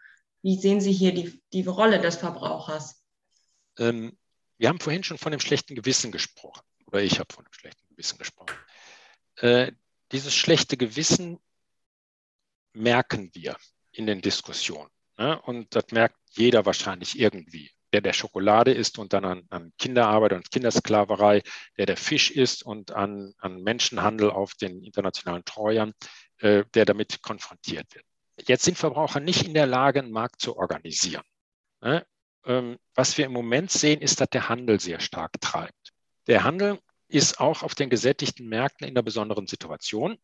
Wie 0.47 0.55
sehen 0.55 0.79
Sie 0.79 0.93
hier 0.93 1.13
die, 1.13 1.41
die 1.51 1.63
Rolle 1.63 1.99
des 1.99 2.15
Verbrauchers? 2.15 3.03
Ähm, 3.77 4.17
wir 4.57 4.69
haben 4.69 4.79
vorhin 4.79 5.03
schon 5.03 5.17
von 5.17 5.33
dem 5.33 5.41
schlechten 5.41 5.75
Gewissen 5.75 6.10
gesprochen, 6.10 6.62
oder 6.86 7.01
ich 7.01 7.19
habe 7.19 7.33
von 7.33 7.43
dem 7.43 7.51
schlechten 7.51 7.86
Gewissen 7.89 8.17
gesprochen. 8.17 8.55
Äh, 9.36 9.73
dieses 10.13 10.33
schlechte 10.33 10.77
Gewissen 10.77 11.38
merken 12.71 13.29
wir 13.33 13.57
in 13.91 14.07
den 14.07 14.21
Diskussionen. 14.21 14.89
Ne? 15.17 15.38
Und 15.41 15.75
das 15.75 15.88
merkt 15.91 16.15
jeder 16.29 16.65
wahrscheinlich 16.65 17.19
irgendwie 17.19 17.69
der 17.91 17.99
der 17.99 18.13
Schokolade 18.13 18.71
isst 18.71 18.99
und 18.99 19.12
dann 19.12 19.25
an, 19.25 19.47
an 19.49 19.73
Kinderarbeit 19.77 20.31
und 20.31 20.49
Kindersklaverei, 20.49 21.43
der 21.77 21.88
der 21.88 21.97
Fisch 21.97 22.31
isst 22.31 22.63
und 22.63 22.91
an, 22.91 23.33
an 23.39 23.63
Menschenhandel 23.63 24.31
auf 24.31 24.53
den 24.53 24.81
internationalen 24.81 25.43
Treuern, 25.43 25.93
äh, 26.38 26.63
der 26.73 26.86
damit 26.86 27.21
konfrontiert 27.21 27.93
wird. 27.93 28.06
Jetzt 28.45 28.63
sind 28.63 28.78
Verbraucher 28.78 29.19
nicht 29.19 29.45
in 29.45 29.54
der 29.54 29.65
Lage, 29.65 30.00
einen 30.00 30.12
Markt 30.12 30.41
zu 30.41 30.58
organisieren. 30.58 31.23
Ne? 31.82 32.06
Ähm, 32.45 32.78
was 32.95 33.17
wir 33.17 33.26
im 33.26 33.32
Moment 33.32 33.71
sehen, 33.71 34.02
ist, 34.02 34.21
dass 34.21 34.30
der 34.30 34.50
Handel 34.50 34.80
sehr 34.80 35.00
stark 35.00 35.39
treibt. 35.41 35.93
Der 36.28 36.43
Handel 36.43 36.80
ist 37.08 37.39
auch 37.39 37.63
auf 37.63 37.73
den 37.73 37.89
gesättigten 37.89 38.47
Märkten 38.47 38.88
in 38.88 38.93
einer 38.93 39.04
besonderen 39.04 39.47
Situation. 39.47 40.17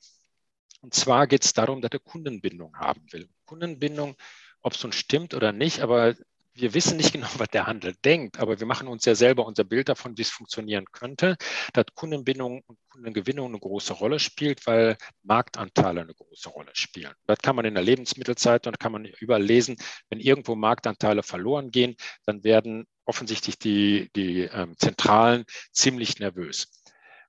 Und 0.81 0.93
zwar 0.93 1.27
geht 1.27 1.45
es 1.45 1.53
darum, 1.53 1.81
dass 1.81 1.91
er 1.91 1.99
Kundenbindung 1.99 2.75
haben 2.77 3.05
will. 3.11 3.29
Kundenbindung, 3.45 4.15
ob 4.61 4.73
es 4.73 4.83
nun 4.83 4.91
stimmt 4.91 5.33
oder 5.33 5.51
nicht, 5.51 5.79
aber 5.79 6.15
wir 6.55 6.73
wissen 6.73 6.97
nicht 6.97 7.13
genau, 7.13 7.27
was 7.37 7.47
der 7.49 7.67
Handel 7.67 7.93
denkt, 8.05 8.39
aber 8.39 8.59
wir 8.59 8.67
machen 8.67 8.87
uns 8.87 9.05
ja 9.05 9.15
selber 9.15 9.45
unser 9.45 9.63
Bild 9.63 9.89
davon, 9.89 10.17
wie 10.17 10.21
es 10.21 10.29
funktionieren 10.29 10.85
könnte, 10.91 11.37
dass 11.73 11.85
Kundenbindung 11.95 12.61
und 12.65 12.77
Kundengewinnung 12.89 13.47
eine 13.47 13.59
große 13.59 13.93
Rolle 13.93 14.19
spielt, 14.19 14.65
weil 14.67 14.97
Marktanteile 15.23 16.01
eine 16.01 16.13
große 16.13 16.49
Rolle 16.49 16.71
spielen. 16.73 17.13
Das 17.25 17.39
kann 17.39 17.55
man 17.55 17.65
in 17.65 17.73
der 17.73 17.83
Lebensmittelzeit 17.83 18.67
und 18.67 18.79
kann 18.79 18.91
man 18.91 19.05
überall 19.05 19.43
lesen, 19.43 19.77
wenn 20.09 20.19
irgendwo 20.19 20.55
Marktanteile 20.55 21.23
verloren 21.23 21.71
gehen, 21.71 21.95
dann 22.25 22.43
werden 22.43 22.85
offensichtlich 23.05 23.57
die, 23.57 24.09
die 24.15 24.41
ähm, 24.41 24.75
Zentralen 24.77 25.45
ziemlich 25.71 26.19
nervös. 26.19 26.83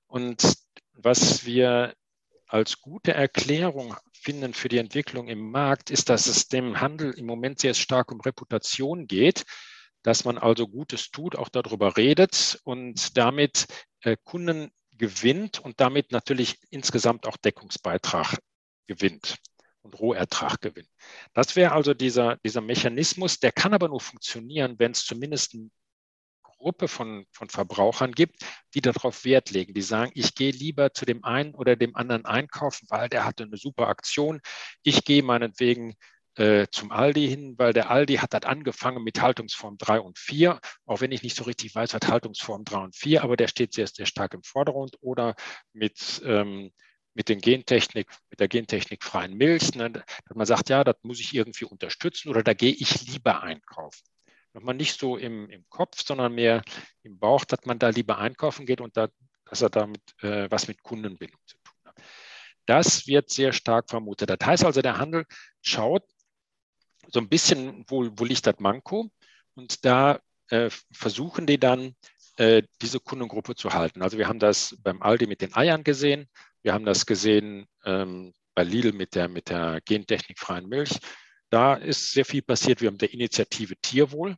Und 0.07 0.55
was 0.93 1.45
wir 1.45 1.93
als 2.47 2.79
gute 2.79 3.13
Erklärung 3.13 3.95
finden 4.25 4.55
für 4.55 4.69
die 4.69 4.79
Entwicklung 4.79 5.27
im 5.27 5.51
Markt, 5.51 5.91
ist, 5.91 6.09
dass 6.09 6.25
es 6.25 6.47
dem 6.47 6.81
Handel 6.81 7.11
im 7.11 7.27
Moment 7.27 7.59
sehr 7.59 7.75
stark 7.75 8.11
um 8.11 8.19
Reputation 8.21 9.05
geht, 9.05 9.45
dass 10.01 10.25
man 10.25 10.39
also 10.39 10.67
Gutes 10.67 11.11
tut, 11.11 11.35
auch 11.35 11.47
darüber 11.47 11.95
redet 11.95 12.59
und 12.63 13.17
damit 13.17 13.67
äh, 14.01 14.17
Kunden 14.23 14.71
gewinnt 14.97 15.59
und 15.59 15.79
damit 15.79 16.11
natürlich 16.11 16.57
insgesamt 16.71 17.27
auch 17.27 17.37
Deckungsbeitrag 17.37 18.39
gewinnt 18.87 19.37
und 19.83 19.99
Rohertrag 19.99 20.59
gewinnt. 20.59 20.89
Das 21.35 21.55
wäre 21.55 21.73
also 21.73 21.93
dieser, 21.93 22.37
dieser 22.37 22.61
Mechanismus, 22.61 23.39
der 23.39 23.51
kann 23.51 23.75
aber 23.75 23.89
nur 23.89 24.01
funktionieren, 24.01 24.79
wenn 24.79 24.91
es 24.91 25.05
zumindest 25.05 25.53
ein 25.53 25.71
Gruppe 26.65 26.87
von, 26.87 27.27
von 27.31 27.47
Verbrauchern 27.47 28.11
gibt, 28.13 28.43
die 28.73 28.81
darauf 28.81 29.23
Wert 29.23 29.51
legen, 29.51 29.75
die 29.75 29.83
sagen, 29.83 30.11
ich 30.15 30.33
gehe 30.33 30.49
lieber 30.49 30.93
zu 30.93 31.05
dem 31.05 31.23
einen 31.23 31.53
oder 31.53 31.75
dem 31.75 31.95
anderen 31.95 32.25
einkaufen, 32.25 32.87
weil 32.89 33.07
der 33.07 33.23
hatte 33.23 33.43
eine 33.43 33.57
super 33.57 33.87
Aktion. 33.87 34.41
Ich 34.81 35.03
gehe 35.05 35.21
meinetwegen 35.21 35.93
äh, 36.37 36.65
zum 36.71 36.91
Aldi 36.91 37.27
hin, 37.27 37.53
weil 37.59 37.71
der 37.71 37.91
Aldi 37.91 38.15
hat 38.15 38.33
das 38.33 38.45
angefangen 38.45 39.03
mit 39.03 39.21
Haltungsform 39.21 39.77
3 39.77 39.99
und 39.99 40.17
4, 40.17 40.59
auch 40.87 41.01
wenn 41.01 41.11
ich 41.11 41.21
nicht 41.21 41.37
so 41.37 41.43
richtig 41.43 41.75
weiß, 41.75 41.93
was 41.93 42.09
Haltungsform 42.09 42.65
3 42.65 42.77
und 42.79 42.95
4, 42.95 43.23
aber 43.23 43.37
der 43.37 43.47
steht 43.47 43.75
sehr, 43.75 43.85
sehr 43.85 44.07
stark 44.07 44.33
im 44.33 44.41
Vordergrund. 44.41 44.97
Oder 45.01 45.35
mit 45.71 46.19
ähm, 46.25 46.71
mit 47.13 47.29
den 47.29 47.39
Gentechnik, 47.39 48.09
mit 48.29 48.41
der 48.41 48.49
gentechnikfreien 48.49 49.37
Milch, 49.37 49.73
ne, 49.75 49.89
dass 49.91 50.03
man 50.35 50.45
sagt, 50.45 50.69
ja, 50.69 50.83
das 50.83 50.95
muss 51.03 51.21
ich 51.21 51.33
irgendwie 51.33 51.63
unterstützen 51.63 52.27
oder 52.29 52.43
da 52.43 52.53
gehe 52.53 52.73
ich 52.73 53.07
lieber 53.07 53.41
einkaufen 53.41 54.03
nochmal 54.55 54.75
nicht 54.75 54.99
so 54.99 55.17
im, 55.17 55.49
im 55.49 55.65
Kopf, 55.69 56.03
sondern 56.03 56.33
mehr 56.33 56.63
im 57.03 57.19
Bauch, 57.19 57.45
dass 57.45 57.65
man 57.65 57.77
da 57.77 57.89
lieber 57.89 58.17
einkaufen 58.17 58.65
geht 58.65 58.81
und 58.81 58.97
da, 58.97 59.09
dass 59.45 59.61
er 59.61 59.69
damit 59.69 60.01
äh, 60.21 60.49
was 60.49 60.67
mit 60.67 60.81
Kundenbindung 60.81 61.39
zu 61.45 61.57
tun 61.57 61.75
hat. 61.85 61.95
Das 62.65 63.05
wird 63.05 63.29
sehr 63.29 63.53
stark 63.53 63.89
vermutet. 63.89 64.29
Das 64.29 64.39
heißt 64.43 64.65
also, 64.65 64.81
der 64.81 64.97
Handel 64.97 65.25
schaut 65.61 66.03
so 67.07 67.19
ein 67.19 67.29
bisschen, 67.29 67.85
wo, 67.87 68.09
wo 68.15 68.25
liegt 68.25 68.47
das 68.47 68.55
Manko 68.59 69.11
und 69.53 69.85
da 69.85 70.19
äh, 70.49 70.69
versuchen 70.91 71.45
die 71.45 71.59
dann, 71.59 71.95
äh, 72.37 72.63
diese 72.81 72.99
Kundengruppe 72.99 73.55
zu 73.55 73.73
halten. 73.73 74.01
Also 74.01 74.17
wir 74.17 74.27
haben 74.27 74.39
das 74.39 74.75
beim 74.81 75.01
Aldi 75.01 75.27
mit 75.27 75.41
den 75.41 75.53
Eiern 75.53 75.83
gesehen, 75.83 76.27
wir 76.63 76.73
haben 76.73 76.85
das 76.85 77.05
gesehen 77.05 77.67
ähm, 77.85 78.33
bei 78.55 78.63
Lidl 78.63 78.93
mit 78.93 79.15
der, 79.15 79.27
mit 79.27 79.49
der 79.49 79.81
gentechnikfreien 79.85 80.67
Milch. 80.67 80.97
Da 81.49 81.75
ist 81.75 82.11
sehr 82.11 82.25
viel 82.25 82.41
passiert. 82.41 82.81
Wir 82.81 82.87
haben 82.87 82.97
der 82.97 83.13
Initiative 83.13 83.75
Tierwohl 83.81 84.35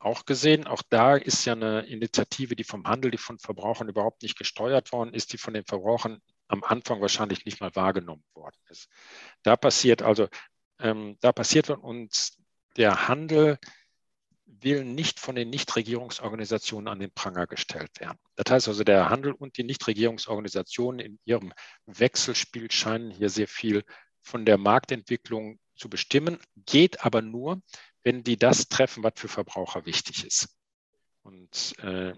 auch 0.00 0.24
gesehen. 0.24 0.66
Auch 0.66 0.82
da 0.88 1.16
ist 1.16 1.44
ja 1.44 1.52
eine 1.52 1.82
Initiative, 1.82 2.56
die 2.56 2.64
vom 2.64 2.86
Handel, 2.86 3.10
die 3.10 3.18
von 3.18 3.38
Verbrauchern 3.38 3.88
überhaupt 3.88 4.22
nicht 4.22 4.38
gesteuert 4.38 4.92
worden 4.92 5.14
ist, 5.14 5.32
die 5.32 5.38
von 5.38 5.54
den 5.54 5.64
Verbrauchern 5.64 6.20
am 6.48 6.64
Anfang 6.64 7.00
wahrscheinlich 7.00 7.44
nicht 7.44 7.60
mal 7.60 7.74
wahrgenommen 7.76 8.24
worden 8.34 8.56
ist. 8.68 8.88
Da 9.42 9.56
passiert 9.56 10.02
also, 10.02 10.28
ähm, 10.80 11.16
da 11.20 11.32
passiert 11.32 11.70
und 11.70 12.30
der 12.76 13.08
Handel 13.08 13.58
will 14.46 14.84
nicht 14.84 15.20
von 15.20 15.34
den 15.34 15.50
Nichtregierungsorganisationen 15.50 16.88
an 16.88 16.98
den 16.98 17.12
Pranger 17.12 17.46
gestellt 17.46 18.00
werden. 18.00 18.18
Das 18.36 18.52
heißt 18.52 18.68
also, 18.68 18.84
der 18.84 19.08
Handel 19.08 19.32
und 19.32 19.56
die 19.56 19.64
Nichtregierungsorganisationen 19.64 21.00
in 21.00 21.18
ihrem 21.24 21.52
Wechselspiel 21.86 22.70
scheinen 22.70 23.10
hier 23.10 23.30
sehr 23.30 23.48
viel 23.48 23.84
von 24.22 24.44
der 24.44 24.58
Marktentwicklung 24.58 25.58
zu 25.76 25.88
bestimmen, 25.88 26.38
geht 26.66 27.04
aber 27.04 27.22
nur, 27.22 27.62
wenn 28.02 28.22
die 28.22 28.36
das 28.36 28.68
treffen, 28.68 29.02
was 29.02 29.14
für 29.16 29.28
Verbraucher 29.28 29.86
wichtig 29.86 30.24
ist. 30.24 30.48
Und 31.22 31.78
äh, 31.78 32.14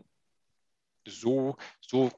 so, 1.04 1.56
so 1.80 2.10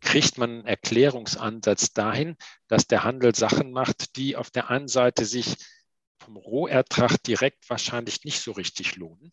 kriegt 0.00 0.38
man 0.38 0.50
einen 0.50 0.66
Erklärungsansatz 0.66 1.92
dahin, 1.92 2.36
dass 2.68 2.86
der 2.86 3.04
Handel 3.04 3.34
Sachen 3.34 3.72
macht, 3.72 4.16
die 4.16 4.36
auf 4.36 4.50
der 4.50 4.70
einen 4.70 4.88
Seite 4.88 5.24
sich 5.24 5.56
vom 6.18 6.36
Rohertrag 6.36 7.22
direkt 7.22 7.68
wahrscheinlich 7.70 8.24
nicht 8.24 8.40
so 8.40 8.52
richtig 8.52 8.96
lohnen, 8.96 9.32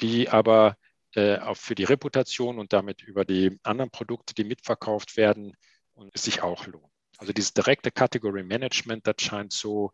die 0.00 0.28
aber 0.28 0.76
äh, 1.14 1.38
auch 1.38 1.56
für 1.56 1.74
die 1.74 1.84
Reputation 1.84 2.58
und 2.58 2.72
damit 2.72 3.02
über 3.02 3.24
die 3.24 3.58
anderen 3.62 3.90
Produkte, 3.90 4.34
die 4.34 4.44
mitverkauft 4.44 5.16
werden, 5.16 5.56
und 5.94 6.16
sich 6.16 6.42
auch 6.42 6.66
lohnen. 6.66 6.90
Also 7.18 7.32
dieses 7.32 7.52
direkte 7.52 7.90
Category 7.90 8.42
Management, 8.42 9.06
das 9.06 9.16
scheint 9.18 9.52
so 9.52 9.92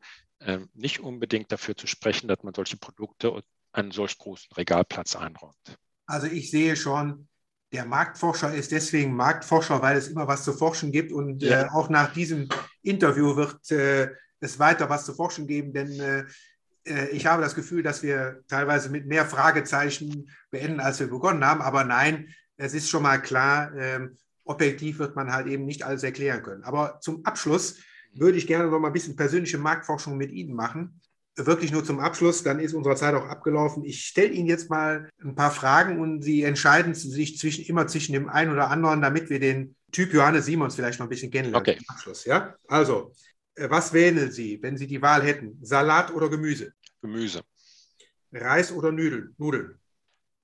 nicht 0.74 1.00
unbedingt 1.00 1.50
dafür 1.50 1.76
zu 1.76 1.86
sprechen, 1.86 2.28
dass 2.28 2.42
man 2.42 2.54
solche 2.54 2.76
Produkte 2.76 3.42
einen 3.72 3.90
solch 3.90 4.18
großen 4.18 4.48
Regalplatz 4.56 5.16
einräumt. 5.16 5.78
Also 6.06 6.26
ich 6.26 6.50
sehe 6.50 6.76
schon, 6.76 7.28
der 7.72 7.84
Marktforscher 7.84 8.54
ist 8.54 8.72
deswegen 8.72 9.14
Marktforscher, 9.14 9.82
weil 9.82 9.96
es 9.96 10.08
immer 10.08 10.26
was 10.26 10.44
zu 10.44 10.52
forschen 10.52 10.90
gibt 10.90 11.12
und 11.12 11.42
ja. 11.42 11.62
äh, 11.62 11.68
auch 11.68 11.90
nach 11.90 12.12
diesem 12.12 12.48
Interview 12.82 13.36
wird 13.36 13.70
äh, 13.70 14.08
es 14.40 14.58
weiter 14.58 14.88
was 14.88 15.04
zu 15.04 15.14
forschen 15.14 15.46
geben, 15.46 15.72
denn 15.72 16.00
äh, 16.00 16.24
äh 16.86 17.08
ich 17.10 17.26
habe 17.26 17.42
das 17.42 17.54
Gefühl, 17.54 17.82
dass 17.82 18.02
wir 18.02 18.42
teilweise 18.48 18.88
mit 18.88 19.06
mehr 19.06 19.26
Fragezeichen 19.26 20.30
beenden, 20.50 20.80
als 20.80 21.00
wir 21.00 21.08
begonnen 21.08 21.44
haben. 21.44 21.60
Aber 21.60 21.84
nein, 21.84 22.34
es 22.56 22.72
ist 22.72 22.88
schon 22.88 23.02
mal 23.02 23.18
klar, 23.18 23.74
ähm, 23.76 24.16
objektiv 24.44 24.98
wird 24.98 25.14
man 25.14 25.32
halt 25.32 25.46
eben 25.46 25.66
nicht 25.66 25.82
alles 25.82 26.02
erklären 26.02 26.42
können. 26.42 26.64
Aber 26.64 27.00
zum 27.00 27.24
Abschluss 27.26 27.80
würde 28.18 28.38
ich 28.38 28.46
gerne 28.46 28.70
noch 28.70 28.78
mal 28.78 28.88
ein 28.88 28.92
bisschen 28.92 29.16
persönliche 29.16 29.58
Marktforschung 29.58 30.16
mit 30.16 30.30
Ihnen 30.32 30.54
machen. 30.54 31.00
Wirklich 31.36 31.70
nur 31.70 31.84
zum 31.84 32.00
Abschluss, 32.00 32.42
dann 32.42 32.58
ist 32.58 32.74
unsere 32.74 32.96
Zeit 32.96 33.14
auch 33.14 33.26
abgelaufen. 33.26 33.84
Ich 33.84 34.04
stelle 34.04 34.30
Ihnen 34.30 34.48
jetzt 34.48 34.70
mal 34.70 35.08
ein 35.22 35.36
paar 35.36 35.52
Fragen 35.52 36.00
und 36.00 36.22
Sie 36.22 36.42
entscheiden 36.42 36.94
sich 36.94 37.38
zwischen, 37.38 37.64
immer 37.64 37.86
zwischen 37.86 38.12
dem 38.12 38.28
einen 38.28 38.52
oder 38.52 38.70
anderen, 38.70 39.00
damit 39.00 39.30
wir 39.30 39.38
den 39.38 39.76
Typ 39.92 40.12
Johannes 40.12 40.46
Simons 40.46 40.74
vielleicht 40.74 40.98
noch 40.98 41.06
ein 41.06 41.10
bisschen 41.10 41.30
kennenlernen. 41.30 41.60
Okay. 41.60 41.78
Abschluss, 41.86 42.24
ja? 42.24 42.56
Also, 42.66 43.12
äh, 43.54 43.70
was 43.70 43.92
wählen 43.92 44.30
Sie, 44.32 44.60
wenn 44.62 44.76
Sie 44.76 44.88
die 44.88 45.00
Wahl 45.00 45.22
hätten? 45.22 45.58
Salat 45.62 46.12
oder 46.12 46.28
Gemüse? 46.28 46.72
Gemüse. 47.02 47.42
Reis 48.32 48.72
oder 48.72 48.90
Nudeln? 48.90 49.34
Nudeln. 49.38 49.78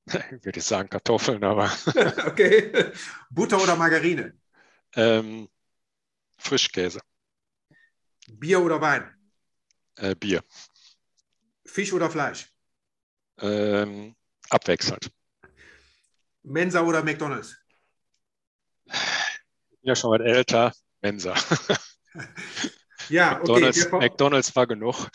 Ich 0.07 0.45
würde 0.45 0.61
sagen 0.61 0.89
Kartoffeln, 0.89 1.43
aber. 1.43 1.71
okay. 2.27 2.93
Butter 3.31 3.63
oder 3.63 3.75
Margarine? 3.75 4.35
Ähm, 4.95 5.49
Frischkäse. 6.39 7.01
Bier 8.29 8.61
oder 8.61 8.81
Wein? 8.81 9.11
Äh, 9.97 10.15
Bier. 10.15 10.43
Fisch 11.67 11.93
oder 11.93 12.11
Fleisch? 12.11 12.51
Ähm, 13.41 14.15
abwechselnd. 14.51 15.11
Mensa 16.43 16.83
oder 16.83 17.03
McDonalds? 17.03 17.57
Ja, 19.83 19.95
schon 19.95 20.11
mal 20.11 20.21
älter. 20.21 20.73
Mensa. 21.03 21.35
ja, 23.09 23.35
McDonald's, 23.35 23.87
okay. 23.87 24.09
McDonalds 24.09 24.57
war 24.57 24.67
genug. 24.67 25.09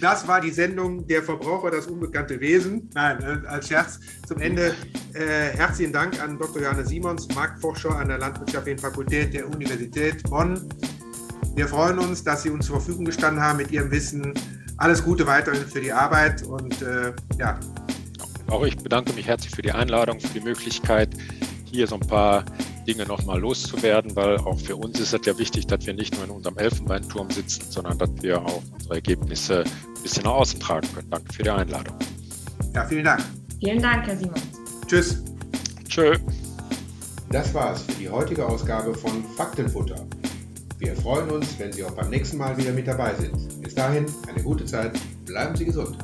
Das 0.00 0.28
war 0.28 0.40
die 0.40 0.50
Sendung 0.50 1.06
Der 1.06 1.22
Verbraucher, 1.22 1.70
das 1.70 1.86
unbekannte 1.86 2.38
Wesen. 2.40 2.88
Nein, 2.94 3.20
äh, 3.22 3.46
als 3.46 3.68
Scherz 3.68 3.98
zum 4.26 4.40
Ende. 4.40 4.74
Äh, 5.14 5.56
herzlichen 5.56 5.92
Dank 5.92 6.20
an 6.22 6.38
Dr. 6.38 6.62
Johannes 6.62 6.88
Simons, 6.88 7.26
Marktforscher 7.34 7.96
an 7.96 8.08
der 8.08 8.18
Landwirtschaftlichen 8.18 8.78
Fakultät 8.78 9.34
der 9.34 9.46
Universität 9.48 10.22
Bonn. 10.24 10.68
Wir 11.54 11.68
freuen 11.68 11.98
uns, 11.98 12.22
dass 12.22 12.42
Sie 12.42 12.50
uns 12.50 12.66
zur 12.66 12.76
Verfügung 12.76 13.04
gestanden 13.04 13.42
haben 13.42 13.56
mit 13.58 13.70
Ihrem 13.70 13.90
Wissen. 13.90 14.34
Alles 14.76 15.04
Gute 15.04 15.26
weiterhin 15.26 15.66
für 15.66 15.80
die 15.80 15.92
Arbeit 15.92 16.42
und 16.42 16.80
äh, 16.82 17.12
ja. 17.38 17.58
Auch 18.48 18.64
ich 18.64 18.76
bedanke 18.76 19.12
mich 19.12 19.26
herzlich 19.26 19.54
für 19.54 19.62
die 19.62 19.72
Einladung, 19.72 20.20
für 20.20 20.28
die 20.28 20.40
Möglichkeit, 20.40 21.10
hier 21.64 21.86
so 21.86 21.96
ein 21.96 22.06
paar 22.06 22.44
Dinge 22.86 23.04
nochmal 23.04 23.38
loszuwerden, 23.38 24.16
weil 24.16 24.38
auch 24.38 24.58
für 24.58 24.76
uns 24.76 24.98
ist 24.98 25.12
es 25.12 25.20
ja 25.26 25.36
wichtig, 25.38 25.66
dass 25.66 25.84
wir 25.84 25.92
nicht 25.92 26.14
nur 26.16 26.24
in 26.24 26.30
unserem 26.30 26.56
Elfenbeinturm 26.56 27.30
sitzen, 27.30 27.62
sondern 27.70 27.98
dass 27.98 28.10
wir 28.22 28.40
auch 28.40 28.62
unsere 28.72 28.94
Ergebnisse 28.94 29.64
ein 29.64 30.02
bisschen 30.02 30.24
nach 30.24 30.32
außen 30.32 30.58
tragen 30.58 30.88
können. 30.94 31.10
Danke 31.10 31.32
für 31.32 31.42
die 31.42 31.50
Einladung. 31.50 31.94
Ja, 32.74 32.86
vielen 32.86 33.04
Dank. 33.04 33.22
Vielen 33.60 33.82
Dank, 33.82 34.06
Herr 34.06 34.16
Simons. 34.16 34.40
Tschüss. 34.86 35.22
Tschö. 35.86 36.16
Das 37.30 37.52
war's 37.52 37.82
für 37.82 37.92
die 37.92 38.08
heutige 38.08 38.46
Ausgabe 38.46 38.94
von 38.94 39.22
Faktenfutter. 39.36 40.06
Wir 40.78 40.94
freuen 40.94 41.28
uns, 41.30 41.58
wenn 41.58 41.72
Sie 41.72 41.82
auch 41.82 41.90
beim 41.90 42.08
nächsten 42.08 42.36
Mal 42.36 42.56
wieder 42.56 42.70
mit 42.70 42.86
dabei 42.86 43.12
sind. 43.16 43.60
Bis 43.60 43.74
dahin, 43.74 44.06
eine 44.28 44.40
gute 44.44 44.64
Zeit, 44.64 44.96
bleiben 45.24 45.56
Sie 45.56 45.64
gesund. 45.64 45.98